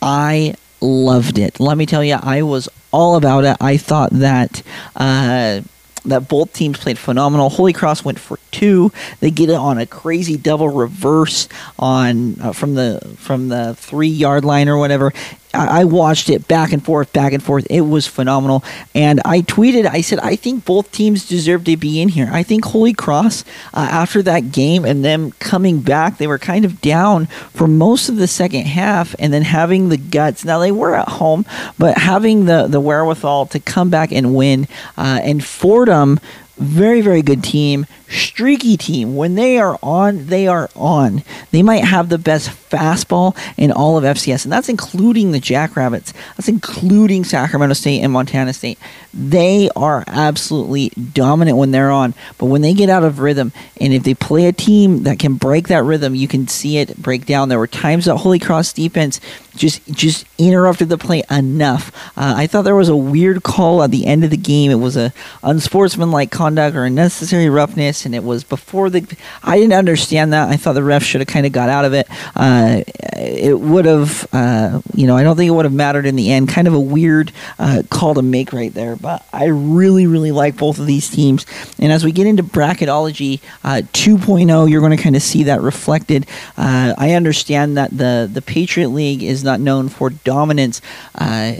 I 0.00 0.54
loved 0.80 1.38
it. 1.38 1.60
Let 1.60 1.76
me 1.76 1.86
tell 1.86 2.02
you, 2.02 2.18
I 2.20 2.42
was 2.42 2.68
all 2.90 3.16
about 3.16 3.44
it. 3.44 3.56
I 3.60 3.76
thought 3.76 4.10
that. 4.10 4.62
Uh, 4.96 5.60
that 6.04 6.28
both 6.28 6.52
teams 6.52 6.78
played 6.78 6.98
phenomenal. 6.98 7.48
Holy 7.48 7.72
Cross 7.72 8.04
went 8.04 8.18
for 8.18 8.36
two. 8.52 8.92
They 9.20 9.30
get 9.30 9.50
it 9.50 9.56
on 9.56 9.78
a 9.78 9.86
crazy 9.86 10.36
double 10.36 10.68
reverse 10.68 11.48
on 11.78 12.40
uh, 12.40 12.52
from 12.52 12.74
the 12.74 13.00
from 13.16 13.48
the 13.48 13.74
three 13.74 14.08
yard 14.08 14.44
line 14.44 14.68
or 14.68 14.78
whatever. 14.78 15.12
I 15.54 15.84
watched 15.84 16.30
it 16.30 16.48
back 16.48 16.72
and 16.72 16.82
forth, 16.82 17.12
back 17.12 17.32
and 17.32 17.42
forth. 17.42 17.66
It 17.68 17.82
was 17.82 18.06
phenomenal. 18.06 18.64
And 18.94 19.20
I 19.24 19.42
tweeted, 19.42 19.86
I 19.86 20.00
said, 20.00 20.18
I 20.20 20.34
think 20.36 20.64
both 20.64 20.90
teams 20.92 21.28
deserve 21.28 21.64
to 21.64 21.76
be 21.76 22.00
in 22.00 22.08
here. 22.08 22.30
I 22.32 22.42
think 22.42 22.64
Holy 22.64 22.94
Cross, 22.94 23.44
uh, 23.74 23.86
after 23.90 24.22
that 24.22 24.52
game 24.52 24.84
and 24.84 25.04
them 25.04 25.32
coming 25.32 25.80
back, 25.80 26.16
they 26.16 26.26
were 26.26 26.38
kind 26.38 26.64
of 26.64 26.80
down 26.80 27.26
for 27.52 27.66
most 27.66 28.08
of 28.08 28.16
the 28.16 28.26
second 28.26 28.64
half 28.64 29.14
and 29.18 29.32
then 29.32 29.42
having 29.42 29.90
the 29.90 29.98
guts. 29.98 30.44
Now, 30.44 30.58
they 30.58 30.72
were 30.72 30.94
at 30.94 31.08
home, 31.08 31.44
but 31.78 31.98
having 31.98 32.46
the, 32.46 32.66
the 32.66 32.80
wherewithal 32.80 33.46
to 33.46 33.60
come 33.60 33.90
back 33.90 34.10
and 34.10 34.34
win. 34.34 34.66
Uh, 34.96 35.20
and 35.22 35.44
Fordham, 35.44 36.18
very, 36.62 37.00
very 37.00 37.22
good 37.22 37.42
team, 37.42 37.86
streaky 38.08 38.76
team. 38.76 39.16
When 39.16 39.34
they 39.34 39.58
are 39.58 39.78
on, 39.82 40.26
they 40.26 40.46
are 40.46 40.70
on. 40.74 41.22
They 41.50 41.62
might 41.62 41.84
have 41.84 42.08
the 42.08 42.18
best 42.18 42.50
fastball 42.70 43.36
in 43.56 43.72
all 43.72 43.98
of 43.98 44.04
FCS, 44.04 44.44
and 44.44 44.52
that's 44.52 44.68
including 44.68 45.32
the 45.32 45.40
Jackrabbits. 45.40 46.12
That's 46.36 46.48
including 46.48 47.24
Sacramento 47.24 47.74
State 47.74 48.00
and 48.00 48.12
Montana 48.12 48.52
State. 48.52 48.78
They 49.12 49.68
are 49.76 50.04
absolutely 50.06 50.90
dominant 50.90 51.58
when 51.58 51.70
they're 51.70 51.90
on, 51.90 52.14
but 52.38 52.46
when 52.46 52.62
they 52.62 52.74
get 52.74 52.88
out 52.88 53.04
of 53.04 53.18
rhythm, 53.18 53.52
and 53.80 53.92
if 53.92 54.04
they 54.04 54.14
play 54.14 54.46
a 54.46 54.52
team 54.52 55.02
that 55.02 55.18
can 55.18 55.34
break 55.34 55.68
that 55.68 55.84
rhythm, 55.84 56.14
you 56.14 56.28
can 56.28 56.48
see 56.48 56.78
it 56.78 56.96
break 56.96 57.26
down. 57.26 57.48
There 57.48 57.58
were 57.58 57.66
times 57.66 58.06
that 58.06 58.16
Holy 58.16 58.38
Cross 58.38 58.72
defense 58.74 59.20
just 59.54 59.86
just 59.92 60.26
interrupted 60.48 60.88
the 60.88 60.98
play 60.98 61.22
enough. 61.30 61.92
Uh, 62.16 62.34
I 62.36 62.46
thought 62.46 62.62
there 62.62 62.76
was 62.76 62.88
a 62.88 62.96
weird 62.96 63.42
call 63.42 63.82
at 63.82 63.90
the 63.90 64.06
end 64.06 64.24
of 64.24 64.30
the 64.30 64.36
game. 64.36 64.70
It 64.70 64.76
was 64.76 64.96
a 64.96 65.12
unsportsmanlike 65.42 66.30
conduct 66.30 66.76
or 66.76 66.84
unnecessary 66.84 67.48
roughness, 67.48 68.06
and 68.06 68.14
it 68.14 68.24
was 68.24 68.44
before 68.44 68.90
the. 68.90 69.06
I 69.42 69.58
didn't 69.58 69.74
understand 69.74 70.32
that. 70.32 70.48
I 70.48 70.56
thought 70.56 70.74
the 70.74 70.82
ref 70.82 71.02
should 71.02 71.20
have 71.20 71.28
kind 71.28 71.46
of 71.46 71.52
got 71.52 71.68
out 71.68 71.84
of 71.84 71.94
it. 71.94 72.06
Uh, 72.34 72.82
it 73.16 73.58
would 73.58 73.84
have, 73.84 74.26
uh, 74.32 74.80
you 74.94 75.06
know, 75.06 75.16
I 75.16 75.22
don't 75.22 75.36
think 75.36 75.48
it 75.48 75.52
would 75.52 75.64
have 75.64 75.72
mattered 75.72 76.06
in 76.06 76.16
the 76.16 76.32
end. 76.32 76.48
Kind 76.48 76.68
of 76.68 76.74
a 76.74 76.80
weird 76.80 77.32
uh, 77.58 77.82
call 77.90 78.14
to 78.14 78.22
make 78.22 78.52
right 78.52 78.72
there, 78.72 78.96
but 78.96 79.24
I 79.32 79.46
really, 79.46 80.06
really 80.06 80.32
like 80.32 80.56
both 80.56 80.78
of 80.78 80.86
these 80.86 81.08
teams. 81.08 81.46
And 81.78 81.92
as 81.92 82.04
we 82.04 82.12
get 82.12 82.26
into 82.26 82.42
bracketology 82.42 83.40
uh, 83.64 83.82
2.0, 83.92 84.70
you're 84.70 84.80
going 84.80 84.96
to 84.96 85.02
kind 85.02 85.16
of 85.16 85.22
see 85.22 85.44
that 85.44 85.60
reflected. 85.60 86.26
Uh, 86.56 86.94
I 86.96 87.12
understand 87.12 87.76
that 87.76 87.96
the 87.96 88.28
the 88.32 88.42
Patriot 88.42 88.88
League 88.88 89.22
is 89.22 89.44
not 89.44 89.60
known 89.60 89.88
for 89.88 90.10
dominance. 90.32 90.80
Uh, 91.14 91.52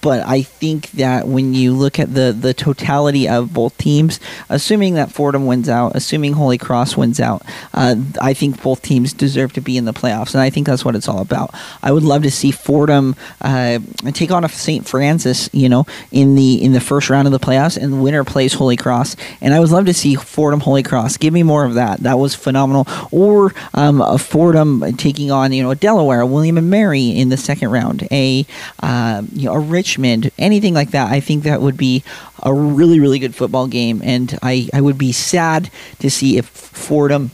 But 0.00 0.26
I 0.26 0.42
think 0.42 0.90
that 0.92 1.26
when 1.26 1.54
you 1.54 1.72
look 1.72 1.98
at 1.98 2.14
the 2.14 2.32
the 2.32 2.54
totality 2.54 3.28
of 3.28 3.52
both 3.52 3.76
teams, 3.78 4.20
assuming 4.48 4.94
that 4.94 5.12
Fordham 5.12 5.46
wins 5.46 5.68
out, 5.68 5.92
assuming 5.94 6.34
Holy 6.34 6.58
Cross 6.58 6.96
wins 6.96 7.20
out, 7.20 7.42
uh, 7.74 7.96
I 8.20 8.34
think 8.34 8.62
both 8.62 8.82
teams 8.82 9.12
deserve 9.12 9.52
to 9.54 9.60
be 9.60 9.76
in 9.76 9.84
the 9.84 9.92
playoffs, 9.92 10.34
and 10.34 10.42
I 10.42 10.50
think 10.50 10.66
that's 10.66 10.84
what 10.84 10.94
it's 10.94 11.08
all 11.08 11.20
about. 11.20 11.54
I 11.82 11.92
would 11.92 12.02
love 12.02 12.22
to 12.22 12.30
see 12.30 12.50
Fordham 12.50 13.16
uh, 13.40 13.78
take 14.12 14.30
on 14.30 14.44
a 14.44 14.48
St. 14.48 14.86
Francis, 14.86 15.48
you 15.52 15.68
know, 15.68 15.86
in 16.10 16.34
the 16.34 16.62
in 16.62 16.72
the 16.72 16.80
first 16.80 17.10
round 17.10 17.26
of 17.26 17.32
the 17.32 17.40
playoffs, 17.40 17.76
and 17.76 17.92
the 17.92 17.96
winner 17.96 18.24
plays 18.24 18.54
Holy 18.54 18.76
Cross, 18.76 19.16
and 19.40 19.54
I 19.54 19.60
would 19.60 19.70
love 19.70 19.86
to 19.86 19.94
see 19.94 20.14
Fordham 20.14 20.60
Holy 20.60 20.82
Cross. 20.82 21.16
Give 21.16 21.32
me 21.32 21.42
more 21.42 21.64
of 21.64 21.74
that. 21.74 22.00
That 22.00 22.18
was 22.18 22.34
phenomenal. 22.34 22.86
Or 23.10 23.54
um, 23.74 24.00
a 24.00 24.18
Fordham 24.18 24.96
taking 24.96 25.30
on 25.30 25.52
you 25.52 25.62
know 25.62 25.74
Delaware, 25.74 26.24
William 26.26 26.58
and 26.58 26.70
Mary 26.70 27.08
in 27.08 27.28
the 27.28 27.36
second 27.36 27.70
round, 27.70 28.06
a 28.10 28.46
uh, 28.82 29.22
you 29.32 29.46
know 29.46 29.54
a 29.54 29.60
Richmond, 29.72 30.30
anything 30.38 30.74
like 30.74 30.90
that. 30.92 31.10
I 31.10 31.20
think 31.20 31.44
that 31.44 31.60
would 31.60 31.76
be 31.76 32.04
a 32.42 32.52
really, 32.52 33.00
really 33.00 33.18
good 33.18 33.34
football 33.34 33.66
game. 33.66 34.00
And 34.04 34.38
I, 34.42 34.68
I 34.72 34.80
would 34.80 34.98
be 34.98 35.12
sad 35.12 35.70
to 36.00 36.10
see 36.10 36.38
if 36.38 36.46
Fordham 36.46 37.30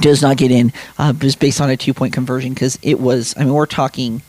does 0.00 0.22
not 0.22 0.36
get 0.36 0.50
in 0.50 0.72
uh, 0.98 1.12
just 1.12 1.40
based 1.40 1.60
on 1.60 1.70
a 1.70 1.76
two 1.76 1.94
point 1.94 2.14
conversion 2.14 2.54
because 2.54 2.78
it 2.82 3.00
was, 3.00 3.34
I 3.36 3.44
mean, 3.44 3.52
we're 3.52 3.66
talking 3.66 4.22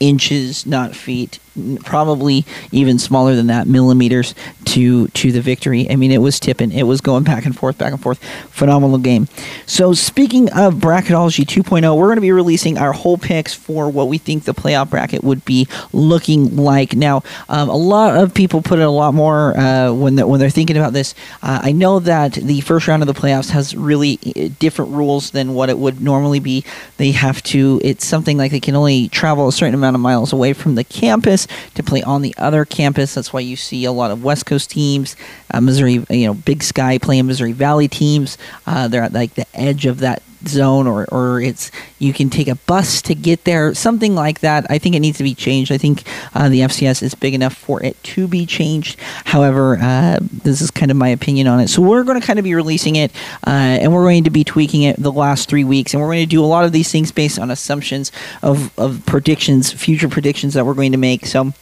inches, 0.00 0.64
not 0.64 0.94
feet, 0.94 1.38
probably 1.84 2.44
even 2.72 2.98
smaller 2.98 3.34
than 3.34 3.48
that, 3.48 3.66
millimeters 3.66 4.34
to 4.66 5.08
to 5.08 5.32
the 5.32 5.40
victory. 5.40 5.90
I 5.90 5.96
mean, 5.96 6.10
it 6.10 6.18
was 6.18 6.38
tipping. 6.38 6.72
It 6.72 6.84
was 6.84 7.00
going 7.00 7.24
back 7.24 7.44
and 7.46 7.56
forth, 7.56 7.78
back 7.78 7.92
and 7.92 8.00
forth. 8.00 8.22
Phenomenal 8.50 8.98
game. 8.98 9.28
So, 9.66 9.92
speaking 9.92 10.50
of 10.52 10.74
bracketology 10.74 11.44
2.0, 11.44 11.96
we're 11.96 12.06
going 12.06 12.16
to 12.16 12.22
be 12.22 12.32
releasing 12.32 12.78
our 12.78 12.92
whole 12.92 13.18
picks 13.18 13.54
for 13.54 13.90
what 13.90 14.08
we 14.08 14.18
think 14.18 14.44
the 14.44 14.54
playoff 14.54 14.90
bracket 14.90 15.24
would 15.24 15.44
be 15.44 15.66
looking 15.92 16.56
like. 16.56 16.94
Now, 16.94 17.22
um, 17.48 17.68
a 17.68 17.76
lot 17.76 18.16
of 18.16 18.34
people 18.34 18.62
put 18.62 18.78
it 18.78 18.86
a 18.86 18.90
lot 18.90 19.14
more 19.14 19.58
uh, 19.58 19.92
when 19.92 20.14
they're, 20.14 20.26
when 20.26 20.38
they're 20.38 20.50
thinking 20.50 20.76
about 20.76 20.92
this. 20.92 21.14
Uh, 21.42 21.60
I 21.62 21.72
know 21.72 21.98
that 22.00 22.34
the 22.34 22.60
first 22.60 22.88
round 22.88 23.02
of 23.02 23.06
the 23.06 23.20
playoffs 23.20 23.50
has 23.50 23.74
really 23.74 24.18
uh, 24.24 24.48
different 24.58 24.92
rules 24.92 25.30
than 25.32 25.54
what 25.54 25.70
it 25.70 25.78
would 25.78 26.00
normally 26.00 26.40
be. 26.40 26.64
They 26.98 27.10
have 27.12 27.42
to. 27.44 27.80
It's 27.82 28.06
something 28.06 28.38
like 28.38 28.52
they 28.52 28.60
can 28.60 28.76
only 28.76 29.08
travel 29.08 29.48
a 29.48 29.52
certain 29.52 29.74
amount 29.74 29.96
of 29.96 30.00
miles 30.00 30.32
away 30.32 30.52
from 30.52 30.76
the 30.76 30.84
campus 30.84 31.47
to 31.74 31.82
play 31.82 32.02
on 32.02 32.22
the 32.22 32.34
other 32.38 32.64
campus. 32.64 33.14
That's 33.14 33.32
why 33.32 33.40
you 33.40 33.56
see 33.56 33.84
a 33.84 33.92
lot 33.92 34.10
of 34.10 34.24
West 34.24 34.46
Coast 34.46 34.70
teams, 34.70 35.16
uh, 35.52 35.60
Missouri, 35.60 36.04
you 36.10 36.26
know, 36.26 36.34
Big 36.34 36.62
Sky 36.62 36.98
playing 36.98 37.26
Missouri 37.26 37.52
Valley 37.52 37.88
teams. 37.88 38.38
Uh, 38.66 38.88
they're 38.88 39.02
at 39.02 39.12
like 39.12 39.34
the 39.34 39.46
edge 39.54 39.86
of 39.86 39.98
that 40.00 40.22
zone 40.46 40.86
or, 40.86 41.06
or 41.06 41.40
it's 41.40 41.70
you 41.98 42.12
can 42.12 42.30
take 42.30 42.48
a 42.48 42.54
bus 42.54 43.02
to 43.02 43.14
get 43.14 43.44
there. 43.44 43.74
Something 43.74 44.14
like 44.14 44.40
that 44.40 44.66
i 44.70 44.78
think 44.78 44.94
it 44.94 45.00
needs 45.00 45.18
to 45.18 45.24
be 45.24 45.34
changed. 45.34 45.72
I 45.72 45.78
think 45.78 46.02
uh, 46.34 46.48
the 46.48 46.60
fcs 46.60 47.02
is 47.02 47.14
big 47.14 47.34
enough 47.34 47.54
for 47.54 47.82
it 47.82 48.02
to 48.14 48.28
be 48.28 48.46
changed. 48.46 48.98
However 49.24 49.78
uh, 49.80 50.18
this 50.20 50.60
is 50.60 50.70
kind 50.70 50.90
of 50.90 50.96
my 50.96 51.08
opinion 51.08 51.46
on 51.46 51.60
it. 51.60 51.68
So 51.68 51.82
we're 51.82 52.04
going 52.04 52.20
to 52.20 52.26
kind 52.26 52.38
of 52.38 52.44
be 52.44 52.54
releasing 52.54 52.96
it 52.96 53.12
uh, 53.46 53.50
and 53.50 53.92
we're 53.92 54.04
going 54.04 54.24
to 54.24 54.30
be 54.30 54.44
tweaking 54.44 54.82
it 54.82 54.96
the 54.96 55.12
last 55.12 55.48
three 55.48 55.64
weeks. 55.64 55.94
And 55.94 56.00
we're 56.00 56.08
going 56.08 56.20
to 56.20 56.26
do 56.26 56.44
a 56.44 56.46
lot 56.46 56.64
of 56.64 56.72
these 56.72 56.90
things 56.90 57.12
based 57.12 57.38
on 57.38 57.50
assumptions 57.50 58.12
of, 58.42 58.76
of 58.78 59.04
predictions 59.06 59.72
future 59.72 60.08
predictions 60.08 60.54
that 60.54 60.64
we're 60.66 60.74
going 60.74 60.92
to 60.92 60.98
make. 60.98 61.26
So 61.26 61.52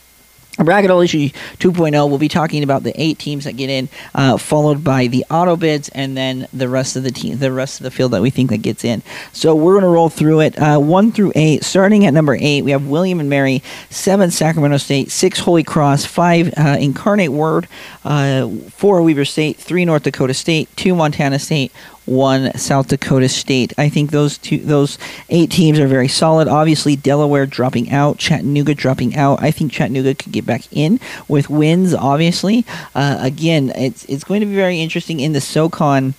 Bracketology 0.56 1.32
2.0, 1.58 2.08
we'll 2.08 2.18
be 2.18 2.28
talking 2.28 2.62
about 2.62 2.82
the 2.82 2.98
eight 3.00 3.18
teams 3.18 3.44
that 3.44 3.56
get 3.56 3.68
in, 3.68 3.88
uh, 4.14 4.36
followed 4.38 4.82
by 4.82 5.06
the 5.06 5.24
auto 5.30 5.56
bids, 5.56 5.88
and 5.90 6.16
then 6.16 6.48
the 6.52 6.68
rest 6.68 6.96
of 6.96 7.02
the 7.02 7.10
team, 7.10 7.38
the 7.38 7.52
rest 7.52 7.78
of 7.78 7.84
the 7.84 7.90
field 7.90 8.12
that 8.12 8.22
we 8.22 8.30
think 8.30 8.50
that 8.50 8.58
gets 8.58 8.84
in. 8.84 9.02
So 9.32 9.54
we're 9.54 9.74
going 9.74 9.84
to 9.84 9.88
roll 9.88 10.08
through 10.08 10.40
it, 10.40 10.58
uh, 10.58 10.78
one 10.78 11.12
through 11.12 11.32
eight. 11.34 11.64
Starting 11.64 12.06
at 12.06 12.14
number 12.14 12.36
eight, 12.40 12.62
we 12.62 12.70
have 12.70 12.86
William 12.86 13.20
and 13.20 13.28
Mary, 13.28 13.62
seven 13.90 14.30
Sacramento 14.30 14.78
State, 14.78 15.10
six 15.10 15.40
Holy 15.40 15.62
Cross, 15.62 16.06
five 16.06 16.52
uh, 16.56 16.76
Incarnate 16.80 17.32
Word, 17.32 17.68
uh, 18.04 18.48
four 18.70 19.02
Weber 19.02 19.24
State, 19.24 19.58
three 19.58 19.84
North 19.84 20.04
Dakota 20.04 20.34
State, 20.34 20.68
two 20.76 20.94
Montana 20.94 21.38
State, 21.38 21.72
one 22.06 22.56
South 22.56 22.88
Dakota 22.88 23.28
State. 23.28 23.72
I 23.76 23.88
think 23.88 24.10
those 24.10 24.38
two, 24.38 24.58
those 24.58 24.98
eight 25.28 25.50
teams 25.50 25.78
are 25.78 25.88
very 25.88 26.08
solid. 26.08 26.48
Obviously, 26.48 26.96
Delaware 26.96 27.46
dropping 27.46 27.90
out, 27.90 28.18
Chattanooga 28.18 28.74
dropping 28.74 29.16
out. 29.16 29.42
I 29.42 29.50
think 29.50 29.72
Chattanooga 29.72 30.14
could 30.14 30.32
get 30.32 30.46
back 30.46 30.62
in 30.70 31.00
with 31.28 31.50
wins. 31.50 31.94
Obviously, 31.94 32.64
uh, 32.94 33.18
again, 33.20 33.72
it's 33.76 34.04
it's 34.06 34.24
going 34.24 34.40
to 34.40 34.46
be 34.46 34.54
very 34.54 34.80
interesting 34.80 35.20
in 35.20 35.32
the 35.32 35.40
SoCon. 35.40 36.14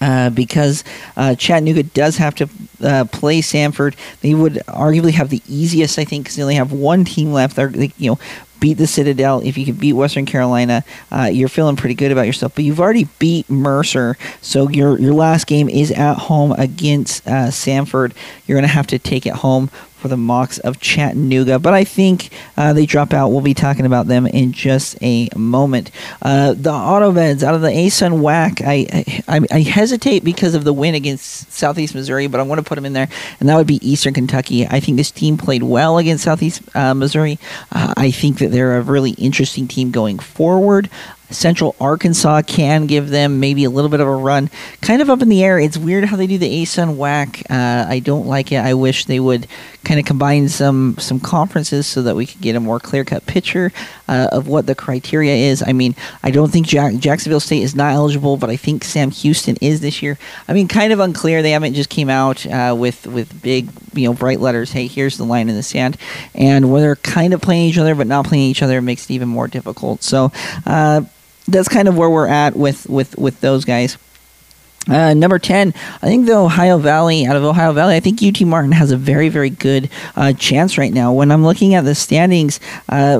Uh, 0.00 0.30
because 0.30 0.82
uh, 1.16 1.36
Chattanooga 1.36 1.84
does 1.84 2.16
have 2.16 2.34
to 2.34 2.48
uh, 2.82 3.04
play 3.04 3.40
Samford, 3.40 3.94
they 4.20 4.34
would 4.34 4.54
arguably 4.66 5.12
have 5.12 5.30
the 5.30 5.40
easiest, 5.48 5.96
I 5.96 6.04
think, 6.04 6.24
because 6.24 6.34
they 6.34 6.42
only 6.42 6.56
have 6.56 6.72
one 6.72 7.04
team 7.04 7.32
left. 7.32 7.54
They're, 7.54 7.68
they, 7.68 7.92
you 7.96 8.10
know, 8.10 8.18
beat 8.60 8.74
the 8.74 8.86
Citadel, 8.86 9.40
if 9.44 9.58
you 9.58 9.64
can 9.64 9.74
beat 9.74 9.92
Western 9.92 10.26
Carolina, 10.26 10.84
uh, 11.10 11.30
you're 11.32 11.48
feeling 11.48 11.76
pretty 11.76 11.94
good 11.94 12.12
about 12.12 12.26
yourself. 12.26 12.54
But 12.54 12.64
you've 12.64 12.80
already 12.80 13.08
beat 13.18 13.48
Mercer, 13.48 14.16
so 14.40 14.68
your 14.68 14.98
your 14.98 15.14
last 15.14 15.46
game 15.46 15.68
is 15.68 15.90
at 15.90 16.14
home 16.14 16.52
against 16.52 17.26
uh, 17.26 17.48
Samford. 17.48 18.12
You're 18.46 18.56
going 18.56 18.68
to 18.68 18.74
have 18.74 18.86
to 18.88 18.98
take 18.98 19.26
it 19.26 19.34
home 19.34 19.70
for 20.06 20.10
the 20.10 20.16
Mocs 20.16 20.60
of 20.60 20.78
Chattanooga. 20.78 21.58
But 21.58 21.74
I 21.74 21.82
think 21.82 22.30
uh, 22.56 22.72
they 22.72 22.86
drop 22.86 23.12
out. 23.12 23.30
We'll 23.30 23.40
be 23.40 23.54
talking 23.54 23.86
about 23.86 24.06
them 24.06 24.26
in 24.26 24.52
just 24.52 24.96
a 25.02 25.28
moment. 25.34 25.90
Uh, 26.22 26.54
the 26.54 26.70
auto 26.70 27.10
bids 27.10 27.42
out 27.42 27.54
of 27.54 27.60
the 27.60 27.68
ASUN 27.68 28.20
WAC. 28.20 28.62
I, 28.64 29.22
I, 29.26 29.40
I 29.50 29.60
hesitate 29.62 30.22
because 30.22 30.54
of 30.54 30.62
the 30.62 30.72
win 30.72 30.94
against 30.94 31.50
Southeast 31.50 31.94
Missouri, 31.94 32.28
but 32.28 32.38
I 32.38 32.44
want 32.44 32.60
to 32.60 32.64
put 32.64 32.76
them 32.76 32.86
in 32.86 32.92
there, 32.92 33.08
and 33.40 33.48
that 33.48 33.56
would 33.56 33.66
be 33.66 33.84
Eastern 33.86 34.14
Kentucky. 34.14 34.64
I 34.66 34.78
think 34.78 34.96
this 34.96 35.10
team 35.10 35.36
played 35.36 35.64
well 35.64 35.98
against 35.98 36.22
Southeast 36.22 36.62
uh, 36.76 36.94
Missouri. 36.94 37.38
Uh, 37.72 37.92
I 37.96 38.12
think 38.12 38.38
that 38.38 38.52
they're 38.52 38.76
a 38.78 38.82
really 38.82 39.12
interesting 39.12 39.66
team 39.66 39.90
going 39.90 40.20
forward. 40.20 40.88
Central 41.30 41.74
Arkansas 41.80 42.42
can 42.42 42.86
give 42.86 43.10
them 43.10 43.40
maybe 43.40 43.64
a 43.64 43.70
little 43.70 43.90
bit 43.90 44.00
of 44.00 44.08
a 44.08 44.14
run. 44.14 44.50
Kind 44.80 45.02
of 45.02 45.10
up 45.10 45.22
in 45.22 45.28
the 45.28 45.42
air. 45.42 45.58
It's 45.58 45.76
weird 45.76 46.04
how 46.04 46.16
they 46.16 46.26
do 46.26 46.38
the 46.38 46.62
ASUN 46.62 46.96
WAC. 46.96 47.42
Uh, 47.50 47.88
I 47.88 47.98
don't 47.98 48.26
like 48.26 48.52
it. 48.52 48.58
I 48.58 48.74
wish 48.74 49.06
they 49.06 49.20
would 49.20 49.46
kind 49.84 50.00
of 50.00 50.06
combine 50.06 50.48
some 50.48 50.96
some 50.98 51.20
conferences 51.20 51.86
so 51.86 52.02
that 52.02 52.16
we 52.16 52.26
could 52.26 52.40
get 52.40 52.56
a 52.56 52.60
more 52.60 52.80
clear 52.80 53.04
cut 53.04 53.24
picture 53.26 53.72
uh, 54.08 54.28
of 54.32 54.48
what 54.48 54.66
the 54.66 54.74
criteria 54.74 55.34
is. 55.34 55.62
I 55.66 55.72
mean, 55.72 55.94
I 56.22 56.30
don't 56.30 56.50
think 56.50 56.66
Jack- 56.66 56.96
Jacksonville 56.96 57.40
State 57.40 57.62
is 57.62 57.74
not 57.74 57.92
eligible, 57.92 58.36
but 58.36 58.50
I 58.50 58.56
think 58.56 58.84
Sam 58.84 59.10
Houston 59.10 59.56
is 59.60 59.80
this 59.80 60.02
year. 60.02 60.18
I 60.48 60.52
mean, 60.52 60.68
kind 60.68 60.92
of 60.92 61.00
unclear. 61.00 61.42
They 61.42 61.52
haven't 61.52 61.74
just 61.74 61.90
came 61.90 62.10
out 62.10 62.44
uh, 62.46 62.74
with 62.76 63.06
with 63.06 63.42
big 63.42 63.68
you 63.94 64.08
know 64.08 64.14
bright 64.14 64.40
letters. 64.40 64.72
Hey, 64.72 64.86
here's 64.86 65.16
the 65.16 65.24
line 65.24 65.48
in 65.48 65.56
the 65.56 65.62
sand, 65.62 65.96
and 66.34 66.70
where 66.70 66.80
they're 66.80 66.96
kind 66.96 67.32
of 67.32 67.40
playing 67.40 67.68
each 67.68 67.78
other 67.78 67.94
but 67.94 68.06
not 68.06 68.26
playing 68.26 68.50
each 68.50 68.62
other 68.62 68.80
makes 68.82 69.04
it 69.04 69.14
even 69.14 69.28
more 69.28 69.48
difficult. 69.48 70.02
So. 70.02 70.32
That's 71.48 71.68
kind 71.68 71.88
of 71.88 71.96
where 71.96 72.10
we're 72.10 72.28
at 72.28 72.56
with 72.56 72.88
with 72.88 73.16
with 73.16 73.40
those 73.40 73.64
guys. 73.64 73.98
Uh, 74.88 75.14
number 75.14 75.38
10, 75.40 75.74
I 76.00 76.06
think 76.06 76.26
the 76.26 76.36
Ohio 76.36 76.78
Valley, 76.78 77.26
out 77.26 77.34
of 77.34 77.42
Ohio 77.42 77.72
Valley, 77.72 77.96
I 77.96 78.00
think 78.00 78.22
UT 78.22 78.40
Martin 78.46 78.70
has 78.70 78.92
a 78.92 78.96
very, 78.96 79.28
very 79.28 79.50
good 79.50 79.90
uh, 80.14 80.32
chance 80.32 80.78
right 80.78 80.92
now. 80.92 81.12
When 81.12 81.32
I'm 81.32 81.42
looking 81.44 81.74
at 81.74 81.84
the 81.84 81.96
standings, 81.96 82.60
uh, 82.88 83.18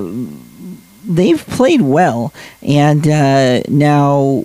they've 1.04 1.44
played 1.44 1.80
well. 1.80 2.32
And 2.62 3.08
uh, 3.08 3.62
now 3.68 4.44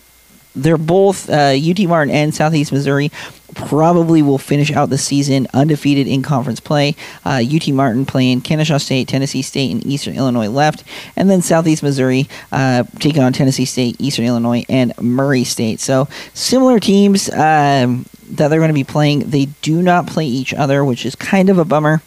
they're 0.55 0.77
both 0.77 1.29
UT 1.29 1.79
uh, 1.79 1.87
Martin 1.87 2.13
and 2.13 2.33
Southeast 2.33 2.71
Missouri 2.71 3.11
probably 3.55 4.21
will 4.21 4.37
finish 4.37 4.71
out 4.71 4.89
the 4.89 4.97
season 4.97 5.47
undefeated 5.53 6.07
in 6.07 6.21
conference 6.21 6.59
play. 6.59 6.95
Uh, 7.25 7.43
UT 7.43 7.67
Martin 7.69 8.05
playing 8.05 8.41
Kennesaw 8.41 8.77
State, 8.77 9.07
Tennessee 9.07 9.41
State, 9.41 9.71
and 9.71 9.85
Eastern 9.85 10.15
Illinois 10.15 10.47
left, 10.47 10.83
and 11.15 11.29
then 11.29 11.41
Southeast 11.41 11.83
Missouri 11.83 12.29
uh, 12.51 12.83
taking 12.99 13.21
on 13.21 13.33
Tennessee 13.33 13.65
State, 13.65 13.95
Eastern 13.99 14.25
Illinois, 14.25 14.65
and 14.69 14.93
Murray 14.99 15.43
State. 15.43 15.79
So 15.79 16.07
similar 16.33 16.79
teams 16.79 17.29
um, 17.29 18.05
that 18.31 18.47
they're 18.47 18.59
going 18.59 18.69
to 18.69 18.73
be 18.73 18.83
playing. 18.83 19.29
They 19.29 19.45
do 19.61 19.81
not 19.81 20.07
play 20.07 20.25
each 20.25 20.53
other, 20.53 20.85
which 20.85 21.05
is 21.05 21.15
kind 21.15 21.49
of 21.49 21.57
a 21.57 21.65
bummer. 21.65 22.01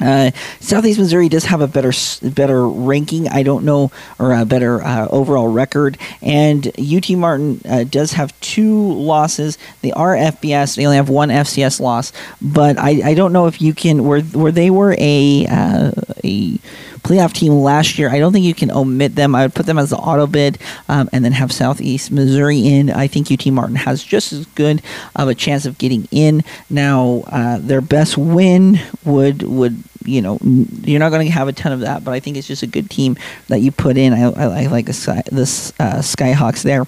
Uh, 0.00 0.32
Southeast 0.60 0.98
Missouri 0.98 1.28
does 1.28 1.44
have 1.44 1.60
a 1.60 1.68
better 1.68 1.92
better 2.22 2.68
ranking. 2.68 3.28
I 3.28 3.42
don't 3.42 3.64
know, 3.64 3.92
or 4.18 4.32
a 4.32 4.44
better 4.44 4.82
uh, 4.82 5.06
overall 5.08 5.48
record. 5.48 5.98
And 6.20 6.66
UT 6.78 7.10
Martin 7.10 7.60
uh, 7.68 7.84
does 7.84 8.12
have 8.12 8.38
two 8.40 8.92
losses. 8.92 9.56
They 9.82 9.92
are 9.92 10.14
FBS. 10.16 10.76
They 10.76 10.84
only 10.84 10.96
have 10.96 11.08
one 11.08 11.28
FCS 11.28 11.80
loss. 11.80 12.12
But 12.42 12.76
I, 12.78 13.10
I 13.10 13.14
don't 13.14 13.32
know 13.32 13.46
if 13.46 13.62
you 13.62 13.72
can 13.72 14.04
where 14.04 14.20
where 14.20 14.52
they 14.52 14.70
were 14.70 14.96
a 14.98 15.46
uh, 15.46 15.92
a 16.24 16.58
playoff 17.04 17.32
team 17.32 17.52
last 17.52 17.98
year. 17.98 18.10
I 18.10 18.18
don't 18.18 18.32
think 18.32 18.44
you 18.44 18.54
can 18.54 18.70
omit 18.70 19.14
them. 19.14 19.34
I 19.34 19.42
would 19.42 19.54
put 19.54 19.66
them 19.66 19.78
as 19.78 19.90
the 19.90 19.96
auto 19.96 20.26
bid 20.26 20.58
um, 20.88 21.08
and 21.12 21.24
then 21.24 21.32
have 21.32 21.52
Southeast 21.52 22.10
Missouri 22.10 22.66
in. 22.66 22.90
I 22.90 23.06
think 23.06 23.30
UT 23.30 23.46
Martin 23.52 23.76
has 23.76 24.02
just 24.02 24.32
as 24.32 24.46
good 24.46 24.82
of 25.14 25.28
a 25.28 25.34
chance 25.34 25.66
of 25.66 25.78
getting 25.78 26.08
in. 26.10 26.42
Now, 26.68 27.22
uh, 27.26 27.58
their 27.60 27.80
best 27.82 28.18
win 28.18 28.80
would 29.04 29.42
would 29.42 29.84
you 30.04 30.20
know 30.20 30.38
you're 30.42 30.98
not 30.98 31.10
going 31.10 31.26
to 31.26 31.32
have 31.32 31.48
a 31.48 31.52
ton 31.52 31.72
of 31.72 31.80
that, 31.80 32.02
but 32.02 32.12
I 32.12 32.20
think 32.20 32.36
it's 32.36 32.48
just 32.48 32.62
a 32.62 32.66
good 32.66 32.90
team 32.90 33.16
that 33.48 33.60
you 33.60 33.70
put 33.70 33.96
in. 33.96 34.12
I, 34.12 34.22
I, 34.22 34.62
I 34.62 34.66
like 34.66 34.86
the, 34.86 34.92
the 35.30 35.42
uh, 35.78 35.98
Skyhawks 35.98 36.62
there. 36.62 36.86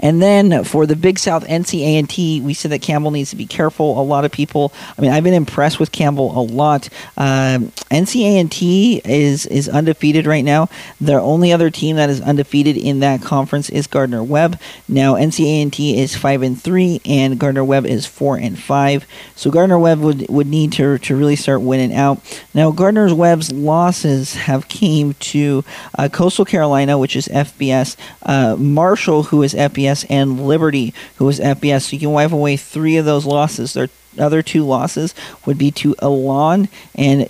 And 0.00 0.20
then 0.20 0.64
for 0.64 0.86
the 0.86 0.96
Big 0.96 1.18
South 1.18 1.46
NC 1.46 1.82
A&T, 1.82 2.40
we 2.40 2.54
said 2.54 2.70
that 2.72 2.82
Campbell 2.82 3.10
needs 3.10 3.30
to 3.30 3.36
be 3.36 3.46
careful. 3.46 4.00
A 4.00 4.02
lot 4.02 4.24
of 4.24 4.32
people, 4.32 4.72
I 4.98 5.00
mean, 5.00 5.10
I've 5.10 5.24
been 5.24 5.34
impressed 5.34 5.78
with 5.78 5.92
Campbell 5.92 6.38
a 6.38 6.42
lot. 6.42 6.88
Um, 7.16 7.72
NC 7.90 8.40
A&T 8.40 9.02
is 9.04 9.46
is 9.46 9.68
undefeated 9.68 10.26
right 10.26 10.44
now. 10.44 10.68
The 11.00 11.20
only 11.20 11.52
other 11.52 11.70
team 11.70 11.96
that 11.96 12.10
is 12.10 12.20
undefeated 12.20 12.76
in 12.76 13.00
that 13.00 13.22
conference 13.22 13.68
is 13.68 13.86
Gardner 13.86 14.24
Webb. 14.24 14.58
Now 14.88 15.14
NC 15.14 15.64
A&T 15.64 16.00
is 16.00 16.16
five 16.16 16.42
and 16.42 16.60
three, 16.60 17.00
and 17.04 17.38
Gardner 17.38 17.64
Webb 17.64 17.86
is 17.86 18.06
four 18.06 18.36
and 18.36 18.58
five. 18.58 19.06
So 19.36 19.50
Gardner 19.50 19.78
Webb 19.78 20.00
would 20.00 20.28
would 20.28 20.46
need 20.46 20.72
to 20.72 20.98
to 20.98 21.16
really 21.16 21.36
start 21.36 21.60
winning 21.60 21.94
out. 21.94 22.20
Now 22.54 22.70
Gardner 22.70 23.14
Webb's 23.14 23.52
losses 23.52 24.34
have 24.34 24.68
came 24.68 25.14
to 25.14 25.64
uh, 25.98 26.08
Coastal 26.08 26.44
Carolina, 26.44 26.96
which 26.96 27.16
is 27.16 27.28
FBS, 27.28 27.96
uh, 28.22 28.56
Marshall, 28.56 29.24
who 29.24 29.42
is 29.42 29.52
FBS 29.54 29.89
FBS, 29.90 30.06
and 30.08 30.46
Liberty, 30.46 30.94
who 31.16 31.26
was 31.26 31.40
FBS. 31.40 31.82
So 31.82 31.96
you 31.96 32.00
can 32.00 32.12
wipe 32.12 32.32
away 32.32 32.56
three 32.56 32.96
of 32.96 33.04
those 33.04 33.26
losses. 33.26 33.74
Their 33.74 33.88
other 34.18 34.42
two 34.42 34.64
losses 34.64 35.14
would 35.46 35.58
be 35.58 35.70
to 35.72 35.94
Elon 36.00 36.68
and 36.94 37.28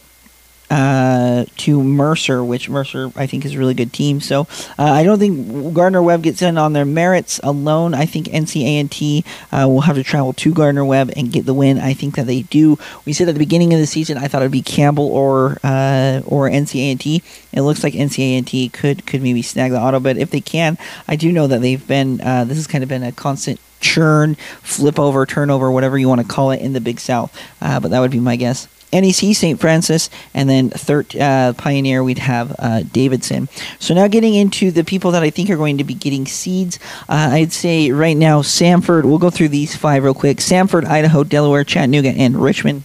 uh, 0.71 1.45
to 1.59 1.83
Mercer, 1.83 2.45
which 2.45 2.69
Mercer 2.69 3.11
I 3.17 3.27
think 3.27 3.45
is 3.45 3.55
a 3.55 3.59
really 3.59 3.75
good 3.75 3.93
team. 3.93 4.21
So 4.21 4.43
uh, 4.79 4.85
I 4.85 5.03
don't 5.03 5.19
think 5.19 5.75
Gardner 5.75 6.03
Webb 6.03 6.23
gets 6.23 6.43
in 6.43 6.57
on 6.57 6.73
their 6.73 6.85
merits 6.85 7.41
alone. 7.43 7.93
I 7.93 8.07
think 8.07 8.27
NC 8.27 8.63
A&T 8.63 9.25
uh, 9.53 9.67
will 9.69 9.83
have 9.83 9.97
to 9.97 10.05
travel 10.05 10.33
to 10.35 10.55
Gardner 10.55 10.85
Webb 10.85 11.11
and 11.17 11.33
get 11.33 11.45
the 11.47 11.55
win. 11.55 11.79
I 11.79 11.93
think 11.93 12.15
that 12.17 12.27
they 12.27 12.43
do. 12.43 12.79
We 13.05 13.13
said 13.13 13.29
at 13.29 13.35
the 13.35 13.41
beginning 13.41 13.75
of 13.75 13.81
the 13.81 13.87
season 13.87 14.17
I 14.17 14.29
thought 14.29 14.43
it'd 14.43 14.53
be 14.53 14.63
Campbell 14.63 15.09
or 15.09 15.59
uh, 15.65 16.23
or 16.25 16.49
NC 16.49 16.93
A&T. 16.93 17.23
It 17.53 17.63
looks 17.63 17.83
like 17.83 17.95
NC 17.95 18.39
A&T 18.39 18.69
could 18.71 19.07
could 19.07 19.23
maybe 19.23 19.43
snag 19.43 19.73
the 19.73 19.81
auto, 19.81 20.01
but 20.01 20.17
if 20.17 20.31
they 20.31 20.41
can, 20.41 20.79
I 21.09 21.17
do 21.17 21.33
know 21.33 21.47
that 21.47 21.61
they've 21.61 21.87
been. 21.87 22.21
Uh, 22.21 22.45
this 22.45 22.57
has 22.57 22.67
kind 22.67 22.85
of 22.85 22.89
been 22.89 23.03
a 23.03 23.13
constant 23.13 23.61
churn, 23.81 24.35
flip 24.63 24.99
over, 24.99 25.27
turnover, 25.27 25.71
whatever 25.71 25.99
you 25.99 26.09
want 26.09 26.21
to 26.21 26.27
call 26.27 26.51
it 26.51 26.61
in 26.61 26.73
the 26.75 26.81
Big 26.81 27.01
South. 27.01 27.37
Uh, 27.61 27.81
but 27.81 27.91
that 27.91 28.01
would 28.01 28.11
be 28.11 28.21
my 28.21 28.37
guess. 28.37 28.69
NEC 28.93 29.35
St. 29.35 29.61
Francis, 29.61 30.11
and 30.35 30.49
then 30.49 30.71
third 30.71 31.15
uh, 31.17 31.53
Pioneer, 31.55 32.03
we'd 32.03 32.19
have 32.19 32.55
uh, 32.59 32.83
Davidson. 32.93 33.49
So 33.79 33.95
now 33.95 34.09
getting 34.09 34.35
into 34.35 34.71
the 34.71 34.85
people 34.85 35.13
that 35.13 35.23
I 35.23 35.31
think 35.31 35.51
are 35.51 35.57
going 35.57 35.79
to 35.79 35.85
be 35.85 35.95
getting 35.95 36.27
seeds, 36.27 36.79
uh, 37.09 37.31
I'd 37.33 37.53
say 37.53 37.91
right 37.91 38.17
now 38.17 38.43
Samford. 38.43 39.05
We'll 39.05 39.19
go 39.19 39.31
through 39.31 39.49
these 39.49 39.77
five 39.77 40.05
real 40.05 40.15
quick: 40.15 40.39
Samford, 40.39 40.85
Idaho, 40.85 41.25
Delaware, 41.25 41.65
Chattanooga, 41.65 42.11
and 42.11 42.41
Richmond. 42.41 42.85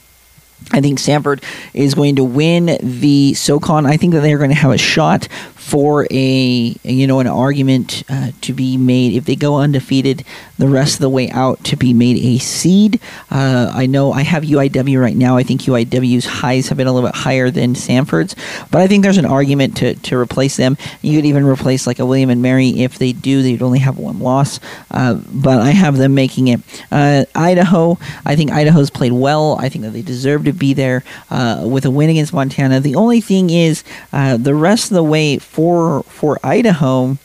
I 0.71 0.81
think 0.81 0.99
Samford 0.99 1.43
is 1.73 1.93
going 1.93 2.15
to 2.15 2.23
win 2.23 2.77
the 2.81 3.33
SoCon. 3.35 3.85
I 3.85 3.97
think 3.97 4.13
that 4.13 4.21
they're 4.21 4.37
going 4.37 4.49
to 4.49 4.55
have 4.55 4.71
a 4.71 4.77
shot 4.77 5.27
for 5.65 6.05
a 6.11 6.75
you 6.83 7.07
know 7.07 7.19
an 7.19 7.25
argument 7.25 8.03
uh, 8.07 8.29
to 8.39 8.53
be 8.53 8.77
made 8.77 9.13
if 9.13 9.25
they 9.25 9.35
go 9.35 9.55
undefeated 9.55 10.23
the 10.59 10.67
rest 10.67 10.93
of 10.93 10.99
the 10.99 11.09
way 11.09 11.27
out 11.31 11.61
to 11.63 11.75
be 11.75 11.91
made 11.91 12.17
a 12.17 12.37
seed. 12.37 13.01
Uh, 13.31 13.71
I 13.73 13.87
know 13.87 14.13
I 14.13 14.21
have 14.21 14.43
UIW 14.43 15.01
right 15.01 15.15
now. 15.15 15.37
I 15.37 15.43
think 15.43 15.61
UIW's 15.61 16.25
highs 16.25 16.69
have 16.69 16.77
been 16.77 16.85
a 16.85 16.93
little 16.93 17.09
bit 17.09 17.15
higher 17.15 17.49
than 17.49 17.73
Samford's, 17.73 18.35
but 18.69 18.79
I 18.79 18.87
think 18.87 19.03
there's 19.03 19.17
an 19.17 19.25
argument 19.25 19.75
to, 19.77 19.95
to 19.95 20.17
replace 20.17 20.55
them. 20.55 20.77
You 21.01 21.17
could 21.17 21.25
even 21.25 21.45
replace 21.45 21.87
like 21.87 21.97
a 21.97 22.05
William 22.05 22.29
and 22.29 22.43
Mary 22.43 22.69
if 22.69 22.99
they 22.99 23.11
do. 23.11 23.41
They'd 23.41 23.63
only 23.63 23.79
have 23.79 23.97
one 23.97 24.19
loss, 24.19 24.59
uh, 24.91 25.15
but 25.15 25.59
I 25.59 25.71
have 25.71 25.97
them 25.97 26.13
making 26.13 26.47
it. 26.47 26.61
Uh, 26.91 27.25
Idaho, 27.33 27.97
I 28.23 28.35
think 28.35 28.51
Idaho's 28.51 28.91
played 28.91 29.13
well. 29.13 29.57
I 29.59 29.69
think 29.69 29.83
that 29.83 29.91
they 29.91 30.03
deserve 30.03 30.45
to 30.45 30.53
be 30.53 30.75
there 30.75 31.03
uh, 31.31 31.63
with 31.67 31.85
a 31.85 31.91
win 31.91 32.11
against 32.11 32.33
Montana. 32.33 32.79
The 32.79 32.95
only 32.95 33.19
thing 33.19 33.49
is 33.49 33.83
uh, 34.13 34.37
the 34.37 34.53
rest 34.53 34.91
of 34.91 34.95
the 34.95 35.03
way 35.03 35.39
for 35.55 36.03
for 36.03 36.37
Idaho. 36.43 37.17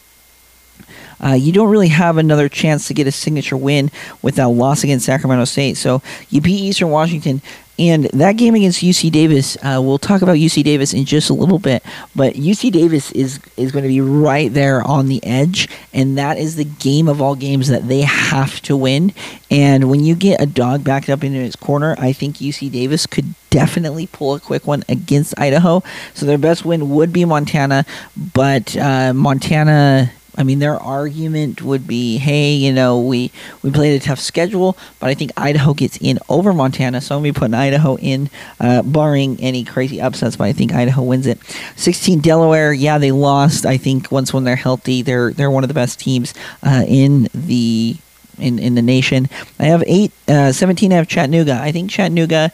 Uh, 1.22 1.32
you 1.32 1.52
don't 1.52 1.70
really 1.70 1.88
have 1.88 2.16
another 2.16 2.48
chance 2.48 2.86
to 2.88 2.94
get 2.94 3.06
a 3.06 3.12
signature 3.12 3.56
win 3.56 3.90
without 4.22 4.50
loss 4.50 4.84
against 4.84 5.06
Sacramento 5.06 5.44
State. 5.44 5.76
So 5.76 6.02
you 6.28 6.40
beat 6.40 6.60
Eastern 6.60 6.90
Washington. 6.90 7.42
And 7.80 8.04
that 8.12 8.32
game 8.32 8.54
against 8.54 8.82
UC 8.82 9.10
Davis, 9.10 9.56
uh, 9.62 9.80
we'll 9.82 9.96
talk 9.96 10.20
about 10.20 10.36
UC 10.36 10.62
Davis 10.64 10.92
in 10.92 11.06
just 11.06 11.30
a 11.30 11.32
little 11.32 11.58
bit, 11.58 11.82
but 12.14 12.34
UC 12.34 12.70
Davis 12.72 13.10
is 13.12 13.40
is 13.56 13.72
going 13.72 13.84
to 13.84 13.88
be 13.88 14.02
right 14.02 14.52
there 14.52 14.82
on 14.86 15.06
the 15.06 15.24
edge, 15.24 15.66
and 15.94 16.18
that 16.18 16.36
is 16.36 16.56
the 16.56 16.64
game 16.64 17.08
of 17.08 17.22
all 17.22 17.34
games 17.34 17.68
that 17.68 17.88
they 17.88 18.02
have 18.02 18.60
to 18.62 18.76
win. 18.76 19.14
And 19.50 19.88
when 19.88 20.04
you 20.04 20.14
get 20.14 20.42
a 20.42 20.46
dog 20.46 20.84
backed 20.84 21.08
up 21.08 21.24
into 21.24 21.38
his 21.38 21.56
corner, 21.56 21.96
I 21.98 22.12
think 22.12 22.36
UC 22.36 22.70
Davis 22.70 23.06
could 23.06 23.32
definitely 23.48 24.08
pull 24.08 24.34
a 24.34 24.40
quick 24.40 24.66
one 24.66 24.84
against 24.86 25.32
Idaho. 25.40 25.82
So 26.12 26.26
their 26.26 26.36
best 26.36 26.66
win 26.66 26.90
would 26.90 27.14
be 27.14 27.24
Montana, 27.24 27.86
but 28.34 28.76
uh, 28.76 29.14
Montana 29.14 30.12
I 30.36 30.42
mean, 30.42 30.58
their 30.58 30.76
argument 30.76 31.62
would 31.62 31.86
be, 31.86 32.18
hey, 32.18 32.52
you 32.52 32.72
know, 32.72 33.00
we 33.00 33.30
we 33.62 33.70
played 33.70 34.00
a 34.00 34.04
tough 34.04 34.20
schedule, 34.20 34.76
but 34.98 35.10
I 35.10 35.14
think 35.14 35.32
Idaho 35.36 35.74
gets 35.74 35.98
in 36.00 36.18
over 36.28 36.52
Montana, 36.52 37.00
so 37.00 37.16
I'm 37.16 37.22
going 37.22 37.34
to 37.34 37.38
be 37.38 37.40
putting 37.40 37.54
Idaho 37.54 37.96
in, 37.96 38.30
uh, 38.60 38.82
barring 38.82 39.38
any 39.40 39.64
crazy 39.64 40.00
upsets. 40.00 40.36
But 40.36 40.44
I 40.44 40.52
think 40.52 40.72
Idaho 40.72 41.02
wins 41.02 41.26
it. 41.26 41.38
16 41.76 42.20
Delaware, 42.20 42.72
yeah, 42.72 42.98
they 42.98 43.12
lost. 43.12 43.66
I 43.66 43.76
think 43.76 44.10
once 44.12 44.32
when 44.32 44.44
they're 44.44 44.56
healthy, 44.56 45.02
they're 45.02 45.32
they're 45.32 45.50
one 45.50 45.64
of 45.64 45.68
the 45.68 45.74
best 45.74 46.00
teams 46.00 46.34
uh, 46.62 46.84
in 46.86 47.28
the 47.34 47.96
in, 48.40 48.58
in 48.58 48.74
the 48.74 48.82
nation. 48.82 49.28
I 49.58 49.64
have 49.64 49.84
eight, 49.86 50.12
uh, 50.28 50.52
17. 50.52 50.92
I 50.92 50.96
have 50.96 51.08
Chattanooga. 51.08 51.58
I 51.60 51.72
think 51.72 51.90
Chattanooga 51.90 52.52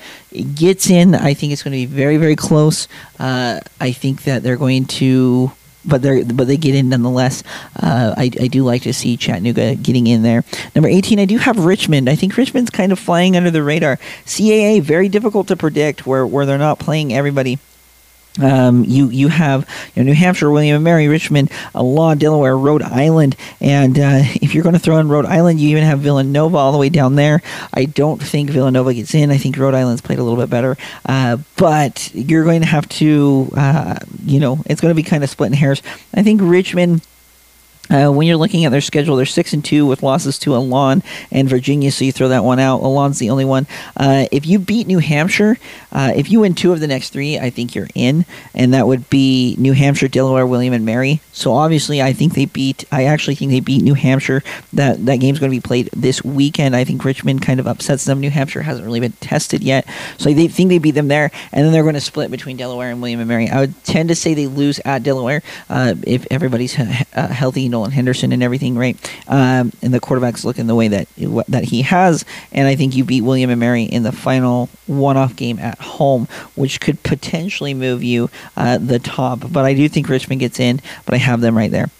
gets 0.55 0.91
in. 0.91 1.15
I 1.15 1.35
think 1.35 1.53
it's 1.53 1.62
going 1.62 1.73
to 1.73 1.77
be 1.77 1.87
very, 1.87 2.17
very 2.17 2.37
close. 2.37 2.89
Uh, 3.19 3.61
I 3.81 3.93
think 3.93 4.25
that 4.25 4.43
they're 4.43 4.57
going 4.57 4.87
to 4.87 5.53
but 5.87 6.03
they 6.03 6.25
but 6.25 6.46
they 6.46 6.57
get 6.57 6.75
in 6.75 6.88
nonetheless. 6.88 7.42
Uh, 7.81 8.14
I, 8.16 8.25
I 8.40 8.49
do 8.49 8.64
like 8.64 8.83
to 8.83 8.92
see 8.92 9.16
Chattanooga 9.16 9.77
getting 9.77 10.07
in 10.07 10.22
there. 10.22 10.44
Number 10.75 10.88
18, 10.88 11.18
I 11.18 11.25
do 11.25 11.38
have 11.38 11.59
Richmond. 11.59 12.09
I 12.09 12.14
think 12.14 12.37
Richmond's 12.37 12.70
kind 12.70 12.92
of 12.92 12.99
flying 12.99 13.37
under 13.37 13.51
the 13.51 13.62
radar. 13.62 13.96
CAA 14.25 14.83
very 14.83 15.09
difficult 15.09 15.49
to 15.49 15.57
predict 15.57 16.07
where 16.07 16.27
where 16.27 16.46
they're 16.46 16.59
not 16.59 16.79
playing 16.79 17.12
everybody. 17.12 17.59
Um, 18.40 18.85
you 18.85 19.09
you 19.09 19.29
have 19.29 19.68
you 19.94 20.03
know, 20.03 20.07
New 20.09 20.14
Hampshire, 20.14 20.51
William 20.51 20.77
and 20.77 20.85
Mary, 20.85 21.09
Richmond, 21.09 21.51
uh, 21.75 21.83
Law, 21.83 22.14
Delaware, 22.14 22.57
Rhode 22.57 22.83
Island, 22.83 23.37
and 23.61 23.99
uh, 23.99 24.20
if 24.42 24.55
you're 24.55 24.62
going 24.62 24.75
to 24.75 24.79
throw 24.79 24.99
in 24.99 25.09
Rhode 25.09 25.27
Island, 25.27 25.61
you 25.61 25.70
even 25.70 25.85
have 25.85 26.01
Villanova 26.01 26.57
all 26.57 26.72
the 26.72 26.79
way 26.79 26.88
down 26.88 27.14
there. 27.14 27.42
I 27.72 27.85
don't 27.85 28.22
think 28.22 28.51
Villanova 28.51 28.94
gets 28.94 29.14
in. 29.14 29.31
I 29.31 29.38
think 29.38 29.57
Rhode 29.57 29.75
Island's 29.75 30.01
played 30.01 30.18
a 30.18 30.22
little 30.22 30.38
bit 30.38 30.51
better, 30.51 30.77
uh, 31.07 31.38
but 31.57 32.11
you're 32.14 32.44
going 32.44 32.61
to 32.61 32.66
have 32.66 32.88
to, 32.90 33.51
uh, 33.57 33.99
you 34.25 34.40
know, 34.40 34.62
it's 34.66 34.81
going 34.81 34.90
to 34.90 34.96
be 34.96 35.03
kind 35.03 35.25
of 35.25 35.31
splitting 35.31 35.57
hairs. 35.57 35.83
I 36.14 36.22
think 36.22 36.40
Richmond 36.42 37.03
uh, 37.90 38.11
when 38.11 38.27
you're 38.27 38.37
looking 38.37 38.64
at 38.64 38.72
their 38.72 38.81
schedule, 38.81 39.16
they're 39.16 39.27
six 39.27 39.53
and 39.53 39.64
two 39.64 39.87
with 39.87 40.03
losses 40.03 40.38
to 40.40 40.55
Elon 40.55 41.03
and 41.31 41.49
Virginia, 41.49 41.90
so 41.90 42.05
you 42.05 42.12
throw 42.12 42.29
that 42.29 42.44
one 42.44 42.59
out. 42.59 42.83
Elon's 42.83 43.18
the 43.18 43.31
only 43.31 43.44
one. 43.44 43.66
Uh, 43.96 44.27
if 44.33 44.46
you 44.46 44.59
beat 44.59 44.87
New 44.87 44.99
Hampshire, 44.99 45.59
uh, 45.92 46.12
if 46.14 46.31
you 46.31 46.40
win 46.40 46.55
two 46.55 46.72
of 46.72 46.81
the 46.81 46.87
next 46.87 47.11
three, 47.11 47.38
I 47.38 47.51
think 47.51 47.75
you're 47.75 47.88
in, 47.94 48.25
and 48.55 48.75
that 48.75 48.87
would 48.87 49.09
be 49.11 49.55
New 49.59 49.72
Hampshire, 49.72 50.09
Delaware, 50.09 50.46
William, 50.46 50.75
and 50.75 50.85
Mary. 50.85 51.20
So 51.33 51.53
obviously, 51.53 52.03
I 52.03 52.12
think 52.12 52.35
they 52.35 52.46
beat. 52.46 52.85
I 52.90 53.05
actually 53.05 53.35
think 53.35 53.51
they 53.51 53.61
beat 53.61 53.83
New 53.83 53.94
Hampshire. 53.94 54.42
That 54.72 55.05
that 55.07 55.16
game's 55.16 55.38
going 55.38 55.51
to 55.51 55.57
be 55.57 55.61
played 55.61 55.90
this 55.92 56.25
weekend. 56.25 56.75
I 56.75 56.85
think 56.85 57.05
Richmond 57.05 57.42
kind 57.42 57.61
of 57.61 57.66
upsets 57.66 58.05
them. 58.05 58.20
New 58.20 58.31
Hampshire 58.31 58.62
hasn't 58.62 58.85
really 58.85 59.01
been 59.01 59.12
tested 59.12 59.62
yet, 59.62 59.87
so 60.18 60.33
they 60.33 60.49
think 60.49 60.70
they 60.70 60.79
beat 60.79 60.92
them 60.92 61.09
there, 61.09 61.31
and 61.53 61.64
then 61.64 61.72
they're 61.72 61.83
going 61.83 61.94
to 61.94 62.01
split 62.01 62.31
between 62.31 62.57
Delaware 62.57 62.90
and 62.90 63.01
William 63.01 63.20
and 63.20 63.29
Mary. 63.29 63.49
I 63.49 63.61
would 63.61 63.85
tend 63.85 64.09
to 64.09 64.14
say 64.14 64.35
they 64.35 64.46
lose 64.46 64.81
at 64.85 65.03
Delaware 65.03 65.42
uh, 65.68 65.94
if 66.03 66.27
everybody's 66.31 66.79
uh, 66.79 66.85
healthy 67.29 67.68
Nolan 67.77 67.91
Henderson 67.91 68.33
and 68.33 68.43
everything, 68.43 68.77
right? 68.77 68.97
Um, 69.29 69.71
and 69.83 69.93
the 69.93 70.01
quarterback's 70.01 70.45
looking 70.45 70.67
the 70.67 70.75
way 70.75 70.89
that 70.89 71.09
that 71.49 71.65
he 71.65 71.83
has, 71.83 72.25
and 72.53 72.67
I 72.67 72.75
think 72.75 72.97
you 72.97 73.05
beat 73.05 73.21
William 73.21 73.51
and 73.51 73.61
Mary 73.61 73.83
in 73.85 74.03
the 74.03 74.12
final 74.12 74.71
one-off 74.87 75.37
game 75.37 75.59
at 75.59 75.79
home, 75.79 76.27
which 76.55 76.81
could 76.81 77.03
potentially 77.03 77.75
move 77.75 78.03
you 78.03 78.31
uh, 78.57 78.79
the 78.79 78.99
top. 78.99 79.53
But 79.53 79.67
I 79.67 79.75
do 79.75 79.89
think 79.89 80.09
Richmond 80.09 80.41
gets 80.41 80.59
in, 80.59 80.81
but 81.05 81.15
I 81.15 81.19
have 81.19 81.43
them 81.43 81.57
right 81.57 81.71
there. 81.71 81.91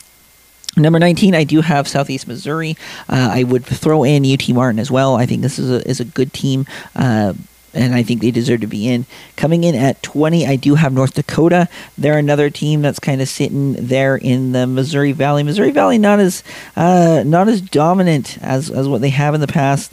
Number 0.79 0.99
19, 0.99 1.35
I 1.35 1.45
do 1.45 1.63
have 1.63 1.89
Southeast 1.89 2.27
Missouri. 2.29 2.77
Uh, 3.09 3.31
I 3.33 3.45
would 3.45 3.65
throw 3.65 4.05
in 4.05 4.31
UT 4.31 4.49
Martin 4.51 4.79
as 4.79 4.91
well. 4.91 5.15
I 5.17 5.25
think 5.25 5.43
this 5.43 5.59
is 5.59 5.71
a, 5.71 5.89
is 5.89 6.01
a 6.01 6.05
good 6.05 6.33
team. 6.33 6.67
Uh, 6.95 7.33
and 7.75 7.95
I 7.95 8.03
think 8.03 8.21
they 8.21 8.31
deserve 8.31 8.61
to 8.63 8.67
be 8.67 8.89
in. 8.89 9.07
Coming 9.37 9.65
in 9.65 9.75
at 9.75 10.03
20, 10.03 10.47
I 10.47 10.57
do 10.57 10.75
have 10.77 10.93
North 10.93 11.15
Dakota. 11.15 11.69
They're 11.99 12.19
another 12.19 12.51
team 12.51 12.83
that's 12.83 12.99
kind 12.99 13.21
of 13.21 13.29
sitting 13.29 13.75
there 13.75 14.17
in 14.17 14.53
the 14.53 14.67
Missouri 14.67 15.13
Valley. 15.13 15.43
Missouri 15.43 15.71
Valley 15.71 15.99
not 15.99 16.19
as 16.19 16.43
uh, 16.77 17.23
not 17.27 17.49
as 17.49 17.61
dominant 17.61 18.39
as 18.43 18.71
as 18.71 18.89
what 18.89 19.01
they 19.01 19.11
have 19.11 19.35
in 19.35 19.41
the 19.41 19.47
past. 19.47 19.93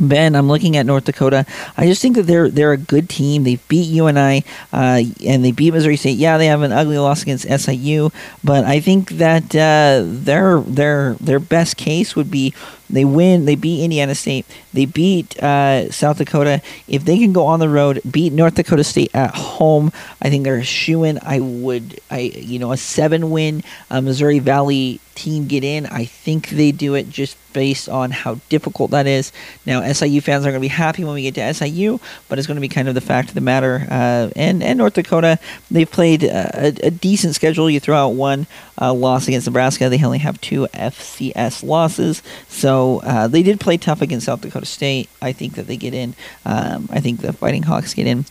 Ben, 0.00 0.34
I'm 0.34 0.48
looking 0.48 0.76
at 0.76 0.86
North 0.86 1.04
Dakota. 1.04 1.46
I 1.76 1.86
just 1.86 2.02
think 2.02 2.16
that 2.16 2.24
they're 2.24 2.48
they're 2.48 2.72
a 2.72 2.76
good 2.76 3.08
team. 3.08 3.44
They 3.44 3.56
beat 3.68 3.86
you 3.86 4.08
UNI 4.08 4.44
uh, 4.72 5.02
and 5.24 5.44
they 5.44 5.52
beat 5.52 5.72
Missouri 5.72 5.96
State. 5.96 6.18
Yeah, 6.18 6.36
they 6.36 6.46
have 6.46 6.62
an 6.62 6.72
ugly 6.72 6.98
loss 6.98 7.22
against 7.22 7.46
SIU, 7.48 8.10
but 8.42 8.64
I 8.64 8.80
think 8.80 9.10
that 9.10 9.54
uh, 9.54 10.02
their 10.04 10.60
their 10.60 11.14
their 11.14 11.38
best 11.38 11.76
case 11.76 12.16
would 12.16 12.30
be 12.30 12.52
they 12.94 13.04
win. 13.04 13.44
They 13.44 13.56
beat 13.56 13.82
Indiana 13.82 14.14
State. 14.14 14.46
They 14.72 14.84
beat 14.84 15.36
uh, 15.42 15.90
South 15.90 16.18
Dakota. 16.18 16.62
If 16.86 17.04
they 17.04 17.18
can 17.18 17.32
go 17.32 17.46
on 17.46 17.58
the 17.58 17.68
road, 17.68 18.00
beat 18.08 18.32
North 18.32 18.54
Dakota 18.54 18.84
State 18.84 19.10
at 19.14 19.34
home, 19.34 19.92
I 20.22 20.30
think 20.30 20.44
they're 20.44 20.56
a 20.56 20.64
shoe 20.64 21.04
in. 21.04 21.18
I 21.22 21.40
would, 21.40 22.00
I 22.10 22.20
you 22.20 22.58
know, 22.58 22.72
a 22.72 22.76
seven 22.76 23.30
win 23.30 23.64
uh, 23.90 24.00
Missouri 24.00 24.38
Valley 24.38 25.00
team 25.14 25.46
get 25.46 25.64
in. 25.64 25.86
I 25.86 26.04
think 26.04 26.50
they 26.50 26.72
do 26.72 26.94
it 26.94 27.08
just 27.08 27.36
based 27.52 27.88
on 27.88 28.10
how 28.10 28.40
difficult 28.48 28.90
that 28.90 29.06
is. 29.06 29.32
Now, 29.64 29.80
SIU 29.92 30.20
fans 30.20 30.44
are 30.44 30.50
going 30.50 30.60
to 30.60 30.64
be 30.64 30.68
happy 30.68 31.04
when 31.04 31.14
we 31.14 31.22
get 31.22 31.34
to 31.36 31.54
SIU, 31.54 32.00
but 32.28 32.38
it's 32.38 32.46
going 32.46 32.56
to 32.56 32.60
be 32.60 32.68
kind 32.68 32.88
of 32.88 32.94
the 32.94 33.00
fact 33.00 33.28
of 33.28 33.34
the 33.34 33.40
matter. 33.40 33.86
Uh, 33.90 34.30
and 34.36 34.62
and 34.62 34.78
North 34.78 34.94
Dakota, 34.94 35.38
they've 35.70 35.90
played 35.90 36.24
a, 36.24 36.74
a 36.86 36.90
decent 36.90 37.34
schedule. 37.34 37.70
You 37.70 37.80
throw 37.80 37.96
out 37.96 38.10
one 38.10 38.46
uh, 38.80 38.92
loss 38.92 39.28
against 39.28 39.46
Nebraska, 39.46 39.88
they 39.88 40.04
only 40.04 40.18
have 40.18 40.40
two 40.40 40.66
FCS 40.74 41.62
losses. 41.62 42.22
So 42.48 42.83
uh, 43.04 43.28
they 43.28 43.42
did 43.42 43.60
play 43.60 43.76
tough 43.76 44.02
against 44.02 44.26
South 44.26 44.40
Dakota 44.40 44.66
State. 44.66 45.08
I 45.20 45.32
think 45.32 45.54
that 45.54 45.66
they 45.66 45.76
get 45.76 45.94
in. 45.94 46.14
Um, 46.44 46.88
I 46.90 47.00
think 47.00 47.20
the 47.20 47.32
Fighting 47.32 47.64
Hawks 47.64 47.94
get 47.94 48.06
in. 48.06 48.24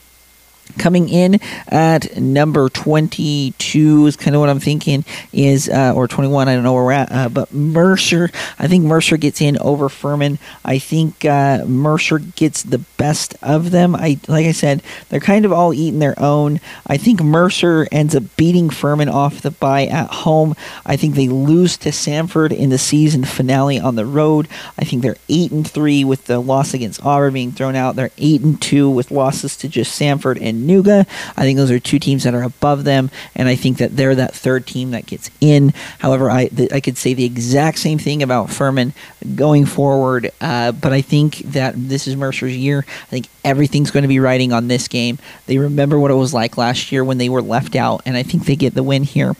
Coming 0.77 1.07
in 1.07 1.39
at 1.67 2.17
number 2.19 2.67
22 2.67 4.07
is 4.07 4.15
kind 4.15 4.35
of 4.35 4.39
what 4.39 4.49
I'm 4.49 4.59
thinking 4.59 5.05
is, 5.31 5.69
uh, 5.69 5.93
or 5.95 6.07
21, 6.07 6.47
I 6.47 6.55
don't 6.55 6.63
know 6.63 6.73
where 6.73 6.83
we're 6.83 6.91
at, 6.91 7.11
uh, 7.11 7.29
but 7.29 7.53
Mercer. 7.53 8.31
I 8.57 8.67
think 8.67 8.83
Mercer 8.83 9.17
gets 9.17 9.39
in 9.39 9.57
over 9.59 9.87
Furman. 9.87 10.39
I 10.65 10.79
think 10.79 11.25
uh, 11.25 11.65
Mercer 11.65 12.17
gets 12.19 12.63
the 12.63 12.79
best 12.97 13.35
of 13.43 13.71
them. 13.71 13.95
I 13.95 14.17
Like 14.27 14.47
I 14.47 14.51
said, 14.51 14.81
they're 15.09 15.19
kind 15.19 15.45
of 15.45 15.53
all 15.53 15.73
eating 15.73 15.99
their 15.99 16.19
own. 16.19 16.59
I 16.87 16.97
think 16.97 17.21
Mercer 17.21 17.87
ends 17.91 18.15
up 18.15 18.23
beating 18.35 18.69
Furman 18.69 19.09
off 19.09 19.41
the 19.41 19.51
bye 19.51 19.85
at 19.85 20.09
home. 20.09 20.55
I 20.85 20.95
think 20.95 21.15
they 21.15 21.27
lose 21.27 21.77
to 21.77 21.89
Samford 21.89 22.51
in 22.51 22.69
the 22.69 22.77
season 22.77 23.23
finale 23.25 23.79
on 23.79 23.95
the 23.95 24.05
road. 24.05 24.47
I 24.77 24.85
think 24.85 25.01
they're 25.01 25.17
8 25.29 25.51
and 25.51 25.69
3 25.69 26.03
with 26.03 26.25
the 26.25 26.39
loss 26.39 26.73
against 26.73 27.05
Auburn 27.05 27.33
being 27.33 27.51
thrown 27.51 27.75
out. 27.75 27.95
They're 27.95 28.11
8 28.17 28.41
and 28.41 28.61
2 28.61 28.89
with 28.89 29.11
losses 29.11 29.55
to 29.57 29.67
just 29.67 29.99
Samford 29.99 30.39
and 30.41 30.52
Nuga. 30.53 31.07
I 31.35 31.41
think 31.41 31.57
those 31.57 31.71
are 31.71 31.79
two 31.79 31.99
teams 31.99 32.23
that 32.23 32.33
are 32.33 32.43
above 32.43 32.83
them, 32.83 33.09
and 33.35 33.47
I 33.47 33.55
think 33.55 33.77
that 33.77 33.95
they're 33.95 34.15
that 34.15 34.33
third 34.33 34.65
team 34.65 34.91
that 34.91 35.05
gets 35.05 35.29
in. 35.41 35.73
However, 35.99 36.29
I 36.29 36.47
th- 36.47 36.71
I 36.71 36.79
could 36.79 36.97
say 36.97 37.13
the 37.13 37.25
exact 37.25 37.79
same 37.79 37.97
thing 37.97 38.23
about 38.23 38.49
Furman 38.49 38.93
going 39.35 39.65
forward, 39.65 40.31
uh, 40.41 40.71
but 40.71 40.93
I 40.93 41.01
think 41.01 41.37
that 41.39 41.73
this 41.75 42.07
is 42.07 42.15
Mercer's 42.15 42.55
year. 42.55 42.85
I 42.87 43.05
think 43.05 43.27
everything's 43.43 43.91
going 43.91 44.03
to 44.03 44.07
be 44.07 44.19
riding 44.19 44.53
on 44.53 44.67
this 44.67 44.87
game. 44.87 45.19
They 45.45 45.57
remember 45.57 45.99
what 45.99 46.11
it 46.11 46.15
was 46.15 46.33
like 46.33 46.57
last 46.57 46.91
year 46.91 47.03
when 47.03 47.17
they 47.17 47.29
were 47.29 47.41
left 47.41 47.75
out, 47.75 48.01
and 48.05 48.15
I 48.17 48.23
think 48.23 48.45
they 48.45 48.55
get 48.55 48.73
the 48.73 48.83
win 48.83 49.03
here. 49.03 49.35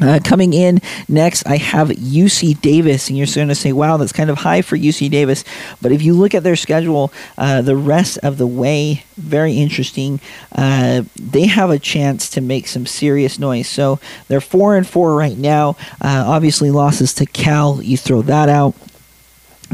Uh, 0.00 0.18
coming 0.24 0.54
in 0.54 0.80
next, 1.08 1.46
I 1.46 1.58
have 1.58 1.88
UC 1.88 2.60
Davis, 2.60 3.08
and 3.08 3.18
you're 3.18 3.26
going 3.26 3.48
to 3.48 3.54
say, 3.54 3.72
"Wow, 3.72 3.98
that's 3.98 4.12
kind 4.12 4.30
of 4.30 4.38
high 4.38 4.62
for 4.62 4.76
UC 4.76 5.10
Davis." 5.10 5.44
But 5.82 5.92
if 5.92 6.02
you 6.02 6.14
look 6.14 6.34
at 6.34 6.42
their 6.42 6.56
schedule, 6.56 7.12
uh, 7.36 7.60
the 7.60 7.76
rest 7.76 8.18
of 8.18 8.38
the 8.38 8.46
way, 8.46 9.04
very 9.16 9.54
interesting. 9.54 10.20
Uh, 10.50 11.02
they 11.16 11.46
have 11.46 11.70
a 11.70 11.78
chance 11.78 12.30
to 12.30 12.40
make 12.40 12.66
some 12.68 12.86
serious 12.86 13.38
noise. 13.38 13.68
So 13.68 14.00
they're 14.28 14.40
four 14.40 14.76
and 14.76 14.86
four 14.86 15.14
right 15.14 15.36
now. 15.36 15.76
Uh, 16.00 16.24
obviously, 16.26 16.70
losses 16.70 17.12
to 17.14 17.26
Cal, 17.26 17.82
you 17.82 17.96
throw 17.96 18.22
that 18.22 18.48
out. 18.48 18.74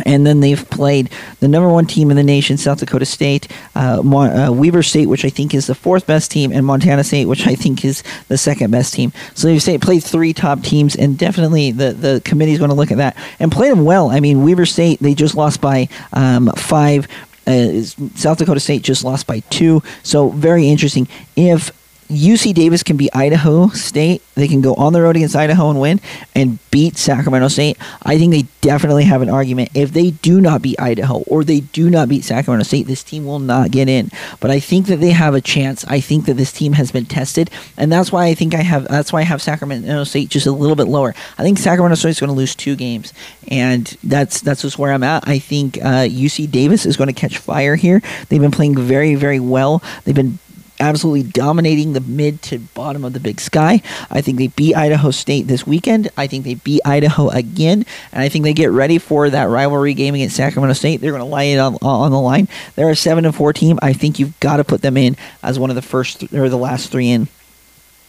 And 0.07 0.27
then 0.27 0.41
they've 0.41 0.69
played 0.71 1.11
the 1.41 1.49
number 1.49 1.69
one 1.69 1.87
team 1.87 2.11
in 2.11 2.17
the 2.17 2.23
nation, 2.23 2.57
South 2.57 2.81
Dakota 2.81 3.05
State, 3.05 3.49
uh, 3.75 4.01
uh, 4.01 4.53
Weber 4.53 4.83
State, 4.83 5.07
which 5.07 5.25
I 5.25 5.31
think 5.31 5.55
is 5.55 5.67
the 5.67 5.75
fourth 5.75 6.07
best 6.07 6.31
team, 6.31 6.53
and 6.53 6.65
Montana 6.65 7.05
State, 7.05 7.27
which 7.27 7.47
I 7.47 7.55
think 7.55 7.85
is 7.85 8.03
the 8.29 8.39
second 8.39 8.71
best 8.71 8.95
team. 8.95 9.13
So 9.35 9.49
they've 9.49 9.81
played 9.81 10.03
three 10.03 10.33
top 10.33 10.63
teams, 10.63 10.97
and 10.97 11.19
definitely 11.19 11.73
the, 11.73 11.93
the 11.93 12.23
committee 12.25 12.53
is 12.53 12.59
going 12.59 12.71
to 12.71 12.77
look 12.77 12.91
at 12.91 12.99
that 12.99 13.17
and 13.39 13.51
play 13.51 13.69
them 13.69 13.85
well. 13.85 14.11
I 14.11 14.21
mean, 14.21 14.45
Weber 14.45 14.67
State, 14.67 15.01
they 15.01 15.15
just 15.15 15.35
lost 15.35 15.61
by 15.61 15.89
um, 16.13 16.51
five. 16.57 17.09
Uh, 17.47 17.81
South 18.15 18.37
Dakota 18.37 18.61
State 18.61 18.83
just 18.83 19.05
lost 19.05 19.27
by 19.27 19.41
two. 19.49 19.83
So 20.03 20.29
very 20.29 20.69
interesting. 20.69 21.09
If 21.35 21.73
UC 22.09 22.55
Davis 22.55 22.83
can 22.83 22.97
be 22.97 23.13
Idaho 23.13 23.69
State. 23.69 24.23
They 24.35 24.49
can 24.49 24.63
go 24.63 24.75
on 24.75 24.95
the 24.95 25.03
road 25.03 25.17
against 25.17 25.37
Idaho 25.37 25.69
and 25.69 25.79
win 25.79 26.01
and 26.35 26.59
beat 26.71 26.97
Sacramento 26.97 27.49
State. 27.49 27.77
I 28.03 28.17
think 28.17 28.33
they 28.33 28.47
definitely 28.63 29.05
have 29.05 29.21
an 29.21 29.29
argument. 29.29 29.71
If 29.75 29.93
they 29.93 30.13
do 30.13 30.41
not 30.41 30.63
beat 30.63 30.81
Idaho 30.81 31.19
or 31.27 31.45
they 31.45 31.61
do 31.61 31.91
not 31.91 32.09
beat 32.09 32.25
Sacramento 32.25 32.65
State, 32.65 32.87
this 32.87 33.03
team 33.03 33.27
will 33.27 33.39
not 33.39 33.71
get 33.71 33.91
in. 33.91 34.11
But 34.41 34.51
I 34.51 34.59
think 34.59 34.87
that 34.87 35.01
they 35.01 35.11
have 35.11 35.35
a 35.35 35.43
chance. 35.43 35.85
I 35.85 36.01
think 36.01 36.25
that 36.27 36.35
this 36.35 36.51
team 36.51 36.73
has 36.75 36.91
been 36.91 37.05
tested, 37.05 37.51
and 37.77 37.93
that's 37.93 38.11
why 38.11 38.27
I 38.27 38.35
think 38.35 38.55
I 38.55 38.63
have. 38.63 38.89
That's 38.89 39.13
why 39.13 39.21
I 39.21 39.25
have 39.25 39.43
Sacramento 39.43 40.05
State 40.05 40.31
just 40.31 40.47
a 40.47 40.53
little 40.53 40.77
bit 40.77 40.89
lower. 40.89 41.15
I 41.37 41.43
think 41.43 41.59
Sacramento 41.59 41.97
State 41.97 42.11
is 42.11 42.21
going 42.21 42.29
to 42.29 42.35
lose 42.35 42.55
two 42.55 42.75
games, 42.75 43.13
and 43.49 43.87
that's 44.03 44.41
that's 44.41 44.63
just 44.63 44.79
where 44.79 44.93
I'm 44.93 45.03
at. 45.03 45.29
I 45.29 45.39
think 45.39 45.77
uh, 45.79 46.09
UC 46.09 46.51
Davis 46.51 46.87
is 46.87 46.97
going 46.97 47.09
to 47.09 47.13
catch 47.13 47.37
fire 47.37 47.77
here. 47.77 48.01
They've 48.29 48.41
been 48.41 48.51
playing 48.51 48.79
very 48.79 49.15
very 49.15 49.41
well. 49.41 49.83
They've 50.05 50.15
been 50.15 50.39
absolutely 50.81 51.31
dominating 51.31 51.93
the 51.93 52.01
mid 52.01 52.43
to 52.43 52.59
bottom 52.59 53.05
of 53.05 53.13
the 53.13 53.21
big 53.21 53.41
sky. 53.41 53.83
I 54.11 54.21
think 54.21 54.39
they 54.39 54.49
beat 54.49 54.75
Idaho 54.75 55.11
State 55.11 55.47
this 55.47 55.67
weekend. 55.67 56.09
I 56.17 56.27
think 56.27 56.45
they 56.45 56.55
beat 56.55 56.81
Idaho 56.85 57.29
again, 57.31 57.85
and 58.13 58.23
I 58.23 58.29
think 58.29 58.45
they 58.45 58.53
get 58.53 58.71
ready 58.71 58.99
for 58.99 59.31
that 59.31 59.45
rivalry 59.45 59.95
game 59.95 60.15
against 60.15 60.37
Sacramento 60.37 60.75
State. 60.75 61.01
They're 61.01 61.13
going 61.13 61.21
to 61.21 61.35
lay 61.35 61.53
it 61.53 61.59
on, 61.59 61.77
on 61.77 62.11
the 62.11 62.21
line. 62.21 62.49
They're 62.77 62.91
a 62.91 62.97
seven 62.97 63.25
and 63.25 63.35
four 63.35 63.53
team. 63.53 63.79
I 63.83 63.93
think 63.93 64.19
you've 64.19 64.39
got 64.41 64.57
to 64.59 64.65
put 64.65 64.83
them 64.83 64.97
in 64.97 65.17
as 65.43 65.59
one 65.59 65.71
of 65.71 65.77
the 65.77 65.83
first 65.83 66.33
or 66.33 66.49
the 66.49 66.59
last 66.59 66.91
three 66.91 67.09
in. 67.11 67.29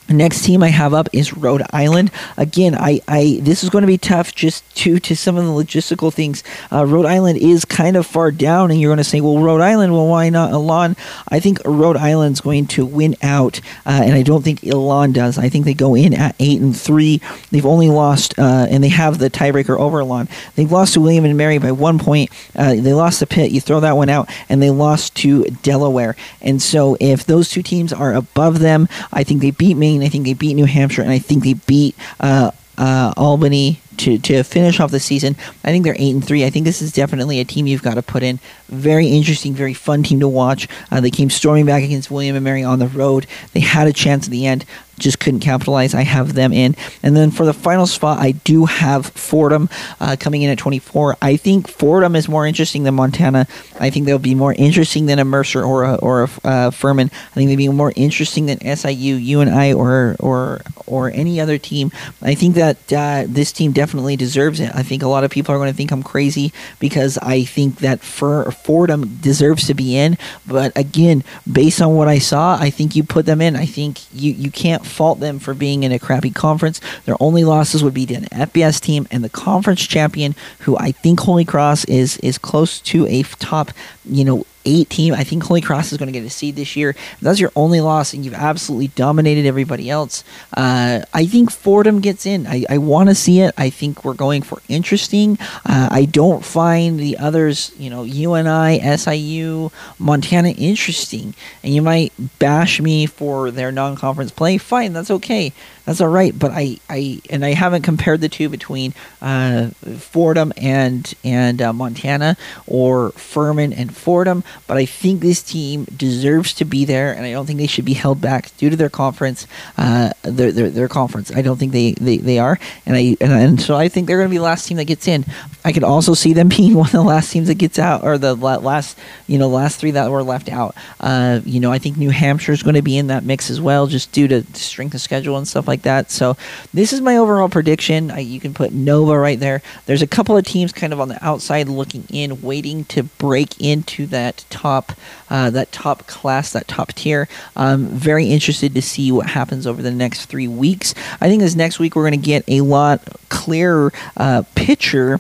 Next 0.10 0.44
team 0.44 0.64
I 0.64 0.70
have 0.70 0.96
up 0.96 1.08
is 1.14 1.38
Rhode 1.38 1.62
Island. 1.72 2.10
Again, 2.36 2.74
I, 2.74 3.00
I 3.08 3.40
this 3.44 3.64
is 3.64 3.70
going 3.70 3.84
to 3.84 3.88
be 3.88 4.00
tough 4.00 4.34
just 4.34 4.64
due 4.74 5.00
to 5.02 5.16
some 5.16 5.38
of 5.38 5.46
the 5.46 5.52
logistical 5.52 6.12
things. 6.12 6.44
Uh, 6.72 6.84
Rhode 6.84 7.06
Island 7.06 7.38
is 7.38 7.64
kind 7.64 7.96
of 7.96 8.08
far 8.08 8.32
down, 8.32 8.72
and 8.72 8.82
you're 8.82 8.90
going 8.90 8.98
to 8.98 9.04
say, 9.04 9.22
well, 9.22 9.38
Rhode 9.38 9.62
Island, 9.62 9.94
well, 9.94 10.08
why 10.08 10.30
not 10.30 10.52
Elon? 10.52 10.96
I 11.28 11.40
think 11.40 11.60
Rhode 11.64 11.96
Island's 11.96 12.42
going 12.42 12.66
to 12.68 12.88
win 12.88 13.16
out, 13.22 13.62
uh, 13.86 14.02
and 14.04 14.14
I 14.16 14.24
don't 14.24 14.42
think 14.42 14.66
Elon 14.66 15.12
does. 15.12 15.38
I 15.38 15.48
think 15.48 15.66
they 15.66 15.76
go 15.76 15.94
in 15.94 16.16
at 16.16 16.36
eight 16.40 16.60
and 16.60 16.76
three. 16.76 17.22
They've 17.52 17.66
only 17.66 17.90
lost, 17.90 18.38
uh, 18.40 18.66
and 18.68 18.84
they 18.84 18.90
have 18.90 19.20
the 19.20 19.30
tiebreaker 19.30 19.78
over 19.78 20.02
Elon. 20.02 20.28
They've 20.56 20.72
lost 20.72 20.96
to 20.96 21.02
William 21.02 21.26
and 21.26 21.38
Mary 21.38 21.60
by 21.60 21.72
one 21.72 22.00
point. 22.00 22.32
Uh, 22.56 22.74
they 22.74 22.94
lost 22.94 23.20
to 23.20 23.28
Pitt. 23.28 23.52
You 23.52 23.62
throw 23.62 23.80
that 23.82 23.96
one 23.96 24.10
out, 24.10 24.28
and 24.50 24.60
they 24.60 24.72
lost 24.72 25.16
to 25.18 25.44
Delaware. 25.62 26.16
And 26.42 26.60
so, 26.60 26.98
if 27.00 27.26
those 27.26 27.50
two 27.50 27.62
teams 27.62 27.94
are 27.94 28.16
above 28.16 28.58
them, 28.58 28.88
I 29.14 29.24
think 29.24 29.42
they 29.42 29.52
beat 29.52 29.78
Maine. 29.78 29.99
I 30.04 30.10
think 30.10 30.26
they 30.26 30.34
beat 30.34 30.54
New 30.54 30.66
Hampshire, 30.66 31.02
and 31.02 31.12
I 31.12 31.20
think 31.20 31.44
they 31.44 31.54
beat 31.54 31.96
uh, 32.20 32.52
uh, 32.78 33.14
Albany 33.18 33.82
to, 33.98 34.18
to 34.18 34.44
finish 34.44 34.80
off 34.80 34.92
the 34.92 35.00
season. 35.00 35.36
I 35.64 35.72
think 35.72 35.84
they're 35.84 35.96
eight 36.00 36.14
and 36.14 36.26
three. 36.26 36.46
I 36.46 36.50
think 36.50 36.66
this 36.66 36.82
is 36.82 36.92
definitely 36.92 37.40
a 37.40 37.46
team 37.46 37.68
you've 37.68 37.84
got 37.84 37.96
to 37.96 38.02
put 38.02 38.24
in. 38.24 38.40
Very 38.70 39.08
interesting, 39.08 39.54
very 39.54 39.74
fun 39.74 40.04
team 40.04 40.22
to 40.22 40.28
watch. 40.28 40.68
Uh, 40.90 41.02
they 41.02 41.12
came 41.12 41.30
storming 41.30 41.66
back 41.66 41.84
against 41.84 42.10
William 42.10 42.36
and 42.36 42.46
Mary 42.46 42.64
on 42.64 42.80
the 42.80 42.88
road. 42.88 43.28
They 43.54 43.60
had 43.60 43.88
a 43.88 43.94
chance 43.94 44.26
at 44.26 44.32
the 44.32 44.46
end 44.46 44.66
just 45.00 45.20
couldn't 45.20 45.40
capitalize. 45.40 45.94
I 45.94 46.04
have 46.04 46.34
them 46.34 46.54
in. 46.54 46.76
And 47.04 47.16
then 47.16 47.32
for 47.32 47.46
the 47.46 47.54
final 47.54 47.88
spot, 47.88 48.20
I 48.20 48.32
do 48.32 48.66
have 48.66 49.08
Fordham 49.08 49.70
uh, 50.00 50.16
coming 50.20 50.42
in 50.42 50.50
at 50.50 50.58
24. 50.58 51.18
I 51.22 51.36
think 51.36 51.68
Fordham 51.68 52.16
is 52.16 52.30
more 52.30 52.46
interesting 52.46 52.84
than 52.84 52.96
Montana. 52.96 53.48
I 53.80 53.90
think 53.90 54.06
they'll 54.06 54.20
be 54.20 54.36
more 54.36 54.54
interesting 54.54 55.06
than 55.06 55.20
a 55.20 55.26
Mercer 55.26 55.64
or 55.64 55.84
a, 55.84 55.96
or 55.96 56.24
a 56.24 56.48
uh, 56.48 56.72
Furman. 56.72 57.10
I 57.14 57.34
think 57.34 57.50
they'll 57.50 57.58
be 57.58 57.70
more 57.70 57.94
interesting 57.96 58.46
than 58.46 58.60
SIU, 58.60 59.16
UNI, 59.16 59.74
or 59.74 60.16
or 60.20 60.62
or 60.86 61.12
any 61.12 61.40
other 61.40 61.58
team. 61.58 61.92
I 62.22 62.36
think 62.36 62.56
that 62.56 62.92
uh, 62.92 63.26
this 63.28 63.52
team 63.52 63.72
definitely 63.72 64.16
deserves 64.16 64.60
it. 64.60 64.72
I 64.76 64.84
think 64.84 65.04
a 65.04 65.08
lot 65.08 65.24
of 65.24 65.32
people 65.32 65.54
are 65.54 65.58
going 65.58 65.72
to 65.72 65.78
think 65.78 65.92
I'm 65.92 66.04
crazy 66.04 66.52
because 66.80 67.18
I 67.20 67.44
think 67.44 67.80
that 67.80 68.02
for 68.02 68.52
Fordham 68.52 69.18
deserves 69.18 69.68
to 69.68 69.74
be 69.74 69.96
in. 69.96 70.18
But 70.48 70.76
again, 70.78 71.24
based 71.52 71.82
on 71.82 71.96
what 71.96 72.08
I 72.08 72.20
saw, 72.20 72.58
I 72.60 72.70
think 72.70 72.96
you 72.96 73.04
put 73.04 73.26
them 73.26 73.42
in. 73.42 73.56
I 73.56 73.66
think 73.66 74.00
you 74.14 74.34
you 74.34 74.52
can't 74.52 74.86
fault 74.90 75.20
them 75.20 75.40
for 75.40 75.54
being 75.54 75.84
in 75.84 75.92
a 75.92 76.00
crappy 76.00 76.32
conference. 76.32 76.82
Their 77.06 77.16
only 77.20 77.44
losses 77.44 77.84
would 77.84 77.94
be 77.94 78.06
to 78.08 78.16
an 78.16 78.26
FBS 78.26 78.80
team 78.82 79.08
and 79.12 79.24
the 79.24 79.30
conference 79.30 79.82
champion, 79.86 80.36
who 80.60 80.78
I 80.78 80.92
think 80.92 81.22
Holy 81.22 81.46
Cross 81.46 81.86
is 81.86 82.18
is 82.18 82.38
close 82.38 82.80
to 82.82 83.06
a 83.08 83.24
top, 83.24 83.72
you 84.06 84.26
know, 84.26 84.46
eight 84.66 84.90
team. 84.90 85.14
I 85.14 85.24
think 85.24 85.44
Holy 85.44 85.62
Cross 85.62 85.92
is 85.92 85.98
going 85.98 86.12
to 86.12 86.18
get 86.18 86.26
a 86.26 86.30
seed 86.30 86.56
this 86.56 86.76
year. 86.76 86.92
If 86.92 87.20
that's 87.22 87.40
your 87.40 87.52
only 87.56 87.82
loss, 87.82 88.14
and 88.14 88.24
you've 88.24 88.34
absolutely 88.34 88.90
dominated 88.90 89.46
everybody 89.46 89.90
else. 89.90 90.24
Uh, 90.56 91.02
I 91.14 91.26
think 91.26 91.52
Fordham 91.52 92.00
gets 92.00 92.26
in. 92.26 92.48
I, 92.48 92.66
I 92.70 92.78
want 92.78 93.10
to 93.10 93.16
see 93.16 93.42
it. 93.42 93.54
I 93.58 93.70
think 93.70 94.04
we're 94.04 94.14
going 94.14 94.42
for 94.42 94.62
interesting. 94.68 95.38
Uh, 95.66 95.90
I 95.92 96.06
don't 96.06 96.44
find 96.44 97.00
the 97.00 97.18
others, 97.18 97.72
you 97.78 97.90
know, 97.90 98.04
UNI, 98.04 98.80
SIU, 98.98 99.72
Montana 99.98 100.50
interesting. 100.50 101.34
And 101.64 101.74
you 101.74 101.82
might 101.82 102.14
bash 102.40 102.82
me 102.82 103.06
for 103.06 103.52
their 103.52 103.72
non-conference 103.72 104.32
play. 104.32 104.58
Fine, 104.58 104.94
that's 104.94 105.12
okay. 105.12 105.54
That's 105.90 106.02
all 106.02 106.10
right. 106.10 106.38
But 106.38 106.52
I, 106.52 106.78
I 106.88 107.20
and 107.32 107.44
I 107.44 107.54
haven't 107.54 107.82
compared 107.82 108.22
the 108.22 108.30
two 108.30 108.48
between 108.48 108.94
uh, 109.24 109.70
Fordham 109.98 110.54
and 110.56 111.12
and 111.24 111.60
uh, 111.64 111.74
Montana 111.74 112.38
or 112.68 113.10
Furman 113.14 113.74
and 113.74 113.96
Fordham 113.96 114.44
but 114.68 114.78
I 114.78 114.86
think 114.86 115.22
this 115.22 115.42
team 115.42 115.86
deserves 115.86 116.54
to 116.56 116.66
be 116.66 116.86
there, 116.86 117.14
and 117.14 117.26
I 117.26 117.32
don't 117.32 117.46
think 117.46 117.60
they 117.60 117.68
should 117.68 117.86
be 117.86 117.94
held 117.94 118.22
back 118.22 118.56
due 118.58 118.70
to 118.70 118.76
their 118.76 118.90
conference. 118.90 119.48
Uh, 119.78 120.12
their, 120.24 120.52
their, 120.52 120.70
their 120.70 120.88
conference. 120.88 121.32
I 121.32 121.42
don't 121.42 121.58
think 121.58 121.72
they, 121.72 121.94
they, 121.94 122.18
they 122.18 122.40
are, 122.40 122.60
and 122.86 122.96
I 122.96 123.18
and, 123.22 123.32
and 123.32 123.62
so 123.62 123.76
I 123.76 123.90
think 123.90 124.08
they're 124.08 124.18
going 124.18 124.30
to 124.30 124.32
be 124.32 124.38
the 124.38 124.44
last 124.44 124.68
team 124.68 124.78
that 124.78 124.86
gets 124.86 125.08
in. 125.08 125.26
I 125.66 125.72
could 125.72 125.84
also 125.84 126.14
see 126.14 126.34
them 126.34 126.50
being 126.58 126.74
one 126.74 126.88
of 126.88 126.94
the 126.94 127.02
last 127.02 127.32
teams 127.32 127.48
that 127.48 127.56
gets 127.56 127.80
out, 127.80 128.04
or 128.04 128.18
the 128.18 128.36
last 128.36 128.98
you 129.28 129.38
know 129.38 129.50
last 129.50 129.80
three 129.80 129.92
that 129.92 130.12
were 130.12 130.24
left 130.24 130.50
out. 130.50 130.76
Uh, 131.00 131.42
you 131.46 131.60
know, 131.60 131.72
I 131.72 131.80
think 131.80 131.98
New 131.98 132.10
Hampshire 132.10 132.52
is 132.52 132.64
going 132.64 132.76
to 132.76 132.82
be 132.82 132.98
in 132.98 133.08
that 133.08 133.24
mix 133.24 133.50
as 133.50 133.60
well, 133.60 133.88
just 133.88 134.12
due 134.12 134.28
to 134.28 134.44
strength 134.56 134.94
of 134.94 135.02
schedule 135.02 135.38
and 135.38 135.48
stuff 135.48 135.68
like 135.68 135.84
that. 135.84 136.12
So 136.12 136.38
this 136.74 136.94
is 136.94 137.02
my 137.02 137.18
overall 137.18 137.50
prediction. 137.50 138.12
I, 138.12 138.20
you 138.20 138.40
can 138.40 138.54
put 138.54 138.72
Nova 138.72 139.18
right 139.18 139.40
there. 139.40 139.62
There's 139.86 140.02
a 140.02 140.08
couple 140.08 140.38
of 140.38 140.46
teams 140.46 140.72
kind 140.72 140.94
of 140.94 141.00
on 141.00 141.10
the 141.10 141.24
outside 141.26 141.68
looking 141.68 142.06
in, 142.10 142.42
waiting 142.42 142.86
to 142.86 143.04
break 143.04 143.60
into 143.60 144.06
that 144.08 144.39
top 144.50 144.94
uh, 145.30 145.50
that 145.50 145.72
top 145.72 146.08
class, 146.08 146.54
that 146.54 146.68
top 146.68 146.94
tier. 146.94 147.28
I'm 147.56 147.88
very 147.88 148.28
interested 148.28 148.74
to 148.76 148.82
see 148.82 149.12
what 149.12 149.28
happens 149.28 149.66
over 149.68 149.82
the 149.82 149.92
next 149.92 150.26
three 150.26 150.48
weeks. 150.48 150.94
I 151.22 151.30
think 151.30 151.42
this 151.42 151.56
next 151.56 151.80
week 151.80 151.96
we're 151.96 152.10
going 152.10 152.20
to 152.20 152.26
get 152.26 152.44
a 152.48 152.62
lot 152.62 153.02
clearer 153.30 153.94
uh, 154.18 154.44
picture 154.56 155.20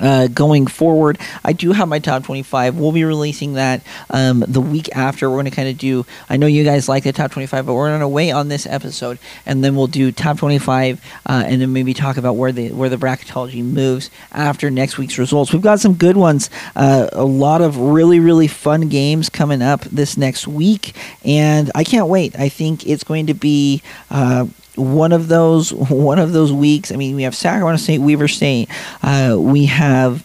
uh, 0.00 0.28
going 0.28 0.66
forward, 0.66 1.18
I 1.44 1.52
do 1.52 1.72
have 1.72 1.88
my 1.88 1.98
top 1.98 2.24
25. 2.24 2.76
We'll 2.76 2.92
be 2.92 3.04
releasing 3.04 3.54
that 3.54 3.82
um, 4.10 4.44
the 4.46 4.60
week 4.60 4.94
after. 4.94 5.28
We're 5.28 5.36
going 5.36 5.44
to 5.46 5.50
kind 5.50 5.68
of 5.68 5.78
do, 5.78 6.06
I 6.28 6.36
know 6.36 6.46
you 6.46 6.64
guys 6.64 6.88
like 6.88 7.04
the 7.04 7.12
top 7.12 7.30
25, 7.30 7.66
but 7.66 7.74
we're 7.74 7.88
going 7.88 8.00
to 8.00 8.08
wait 8.08 8.32
on 8.32 8.48
this 8.48 8.66
episode 8.66 9.18
and 9.46 9.62
then 9.62 9.76
we'll 9.76 9.86
do 9.86 10.12
top 10.12 10.38
25 10.38 11.00
uh, 11.26 11.44
and 11.46 11.60
then 11.60 11.72
maybe 11.72 11.94
talk 11.94 12.16
about 12.16 12.36
where 12.36 12.52
the 12.52 12.72
where 12.72 12.88
the 12.88 12.96
bracketology 12.96 13.64
moves 13.64 14.10
after 14.32 14.70
next 14.70 14.98
week's 14.98 15.18
results. 15.18 15.52
We've 15.52 15.62
got 15.62 15.80
some 15.80 15.94
good 15.94 16.16
ones, 16.16 16.50
uh, 16.76 17.08
a 17.12 17.24
lot 17.24 17.60
of 17.60 17.78
really, 17.78 18.20
really 18.20 18.48
fun 18.48 18.88
games 18.88 19.28
coming 19.28 19.62
up 19.62 19.82
this 19.82 20.16
next 20.16 20.46
week, 20.46 20.94
and 21.24 21.70
I 21.74 21.84
can't 21.84 22.08
wait. 22.08 22.38
I 22.38 22.48
think 22.48 22.86
it's 22.86 23.04
going 23.04 23.26
to 23.26 23.34
be 23.34 23.82
uh, 24.10 24.46
one 24.76 25.12
of 25.12 25.28
those 25.28 25.72
one 25.72 26.18
of 26.18 26.32
those 26.32 26.52
weeks. 26.52 26.92
I 26.92 26.96
mean, 26.96 27.16
we 27.16 27.22
have 27.22 27.34
Sacramento 27.34 27.82
State, 27.82 27.98
Weber 27.98 28.28
State. 28.28 28.68
Uh, 29.02 29.36
we 29.38 29.66
have 29.66 30.24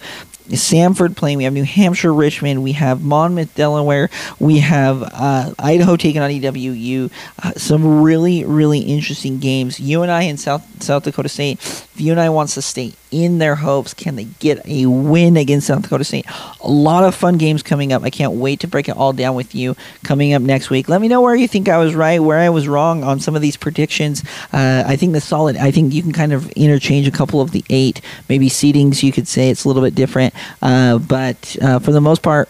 Samford 0.50 1.16
playing. 1.16 1.38
We 1.38 1.44
have 1.44 1.54
New 1.54 1.64
Hampshire, 1.64 2.14
Richmond. 2.14 2.64
We 2.64 2.74
have 2.74 3.02
Monmouth, 3.04 3.54
Delaware. 3.56 4.10
We 4.40 4.60
have 4.60 5.04
uh, 5.04 5.54
Idaho 5.60 5.96
taking 5.96 6.22
on 6.22 6.30
EWU. 6.32 7.12
Uh, 7.42 7.54
some 7.54 8.02
really, 8.02 8.46
really 8.46 8.80
interesting 8.80 9.40
games. 9.40 9.80
UNI 9.80 10.04
and 10.04 10.12
I 10.12 10.22
in 10.24 10.38
South 10.38 10.84
South 10.84 11.04
Dakota 11.04 11.30
State. 11.30 11.60
If 11.62 12.02
UNI 12.02 12.30
wants 12.30 12.56
to 12.56 12.62
stay 12.62 12.94
in 13.12 13.40
their 13.40 13.56
hopes, 13.56 13.94
can 13.94 14.16
they 14.16 14.26
get 14.26 14.66
a 14.66 14.86
win 14.86 15.38
against 15.38 15.68
South 15.68 15.82
Dakota 15.82 16.04
State? 16.04 16.26
A 16.62 16.70
lot 16.70 17.04
of 17.04 17.16
fun 17.16 17.38
games 17.38 17.64
coming 17.64 17.92
up. 17.92 18.04
I 18.04 18.10
can't 18.10 18.34
wait 18.34 18.60
to 18.62 18.68
break 18.68 18.88
it 18.88 18.96
all 18.96 19.14
down 19.14 19.36
with 19.36 19.56
you 19.56 19.76
coming 20.04 20.34
up 20.34 20.42
next 20.42 20.70
week. 20.70 20.90
Let 20.90 21.02
me 21.02 21.08
know 21.08 21.22
where 21.22 21.36
you 21.36 21.48
think 21.48 21.70
I 21.70 21.78
was 21.78 21.96
right, 21.96 22.20
where 22.20 22.40
I 22.40 22.50
was 22.50 22.68
wrong 22.68 23.04
on 23.04 23.20
some 23.20 23.36
of 23.36 23.42
these 23.42 23.58
predictions. 23.58 24.24
Uh, 24.54 24.84
I 24.86 24.96
think 24.96 25.14
the 25.14 25.22
solid. 25.22 25.58
I 25.58 25.72
think 25.72 25.94
you 25.94 26.02
can 26.02 26.12
kind 26.12 26.34
of 26.34 26.50
interchange 26.52 27.08
a 27.08 27.12
couple 27.12 27.42
of 27.42 27.52
the 27.52 27.64
eight, 27.70 28.02
maybe 28.28 28.50
seedings. 28.50 29.02
You 29.04 29.12
could 29.12 29.28
say 29.28 29.50
it's 29.50 29.66
a 29.66 29.68
little 29.68 29.84
bit 29.84 29.96
different. 29.96 30.34
Uh, 30.62 31.00
but 31.00 31.56
uh, 31.62 31.80
for 31.80 31.92
the 31.92 32.02
most 32.02 32.22
part, 32.22 32.50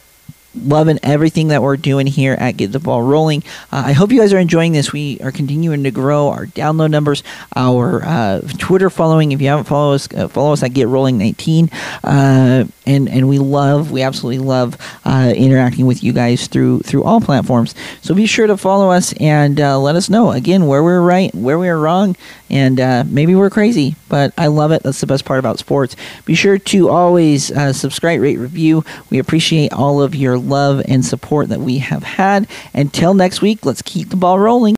loving 0.56 1.00
everything 1.04 1.50
that 1.50 1.62
we're 1.62 1.78
doing 1.78 2.08
here 2.08 2.34
at 2.34 2.58
Get 2.58 2.72
the 2.72 2.80
Ball 2.80 3.02
Rolling. 3.02 3.44
Uh, 3.72 3.84
I 3.88 3.92
hope 3.94 4.12
you 4.12 4.20
guys 4.20 4.34
are 4.34 4.40
enjoying 4.40 4.72
this. 4.72 4.92
We 4.92 5.20
are 5.22 5.32
continuing 5.32 5.84
to 5.84 5.92
grow 5.92 6.30
our 6.30 6.46
download 6.46 6.92
numbers, 6.92 7.24
our 7.56 8.04
uh, 8.04 8.42
Twitter 8.58 8.90
following. 8.90 9.32
If 9.32 9.42
you 9.42 9.48
haven't 9.48 9.66
followed 9.66 9.96
us, 9.96 10.14
uh, 10.14 10.28
follow 10.28 10.54
us 10.54 10.64
at 10.64 10.74
Get 10.74 10.88
Rolling 10.88 11.18
19. 11.18 11.70
Uh, 12.04 12.66
and 12.86 13.10
and 13.10 13.30
we 13.30 13.40
love, 13.40 13.92
we 13.92 14.02
absolutely 14.02 14.44
love 14.46 14.78
uh, 15.06 15.32
interacting 15.36 15.86
with 15.86 16.04
you 16.04 16.14
guys 16.14 16.48
through 16.48 16.80
through 16.80 17.04
all 17.04 17.22
platforms. 17.22 17.76
So 18.02 18.16
be 18.16 18.26
sure 18.26 18.48
to 18.48 18.58
follow 18.58 18.90
us 18.92 19.14
and 19.20 19.60
uh, 19.60 19.80
let 19.80 19.96
us 19.96 20.10
know 20.10 20.32
again 20.32 20.66
where 20.66 20.84
we're 20.84 21.02
right, 21.02 21.34
where 21.36 21.60
we 21.60 21.70
are 21.70 21.80
wrong, 21.80 22.16
and 22.50 22.78
maybe 23.12 23.36
we're 23.36 23.50
crazy. 23.50 23.96
But 24.10 24.34
I 24.38 24.48
love 24.48 24.72
it. 24.72 24.84
That's 24.84 25.00
the 25.00 25.08
best 25.08 25.26
part 25.26 25.40
about 25.40 25.60
sports. 25.60 25.96
Be 26.26 26.36
sure 26.36 26.58
to 26.58 26.90
always 26.90 27.52
uh, 27.52 27.74
subscribe, 27.74 28.20
rate, 28.22 28.38
review. 28.38 28.84
We 29.10 29.20
appreciate 29.20 29.72
all 29.72 30.02
of 30.02 30.16
your 30.16 30.38
love 30.38 30.82
and 30.88 31.06
support 31.06 31.50
that 31.50 31.60
we 31.62 31.78
have 31.78 32.04
had. 32.04 32.48
Until 32.74 33.14
next 33.14 33.42
week, 33.42 33.66
let's 33.66 33.82
keep 33.82 34.10
the 34.10 34.16
ball 34.16 34.40
rolling. 34.40 34.78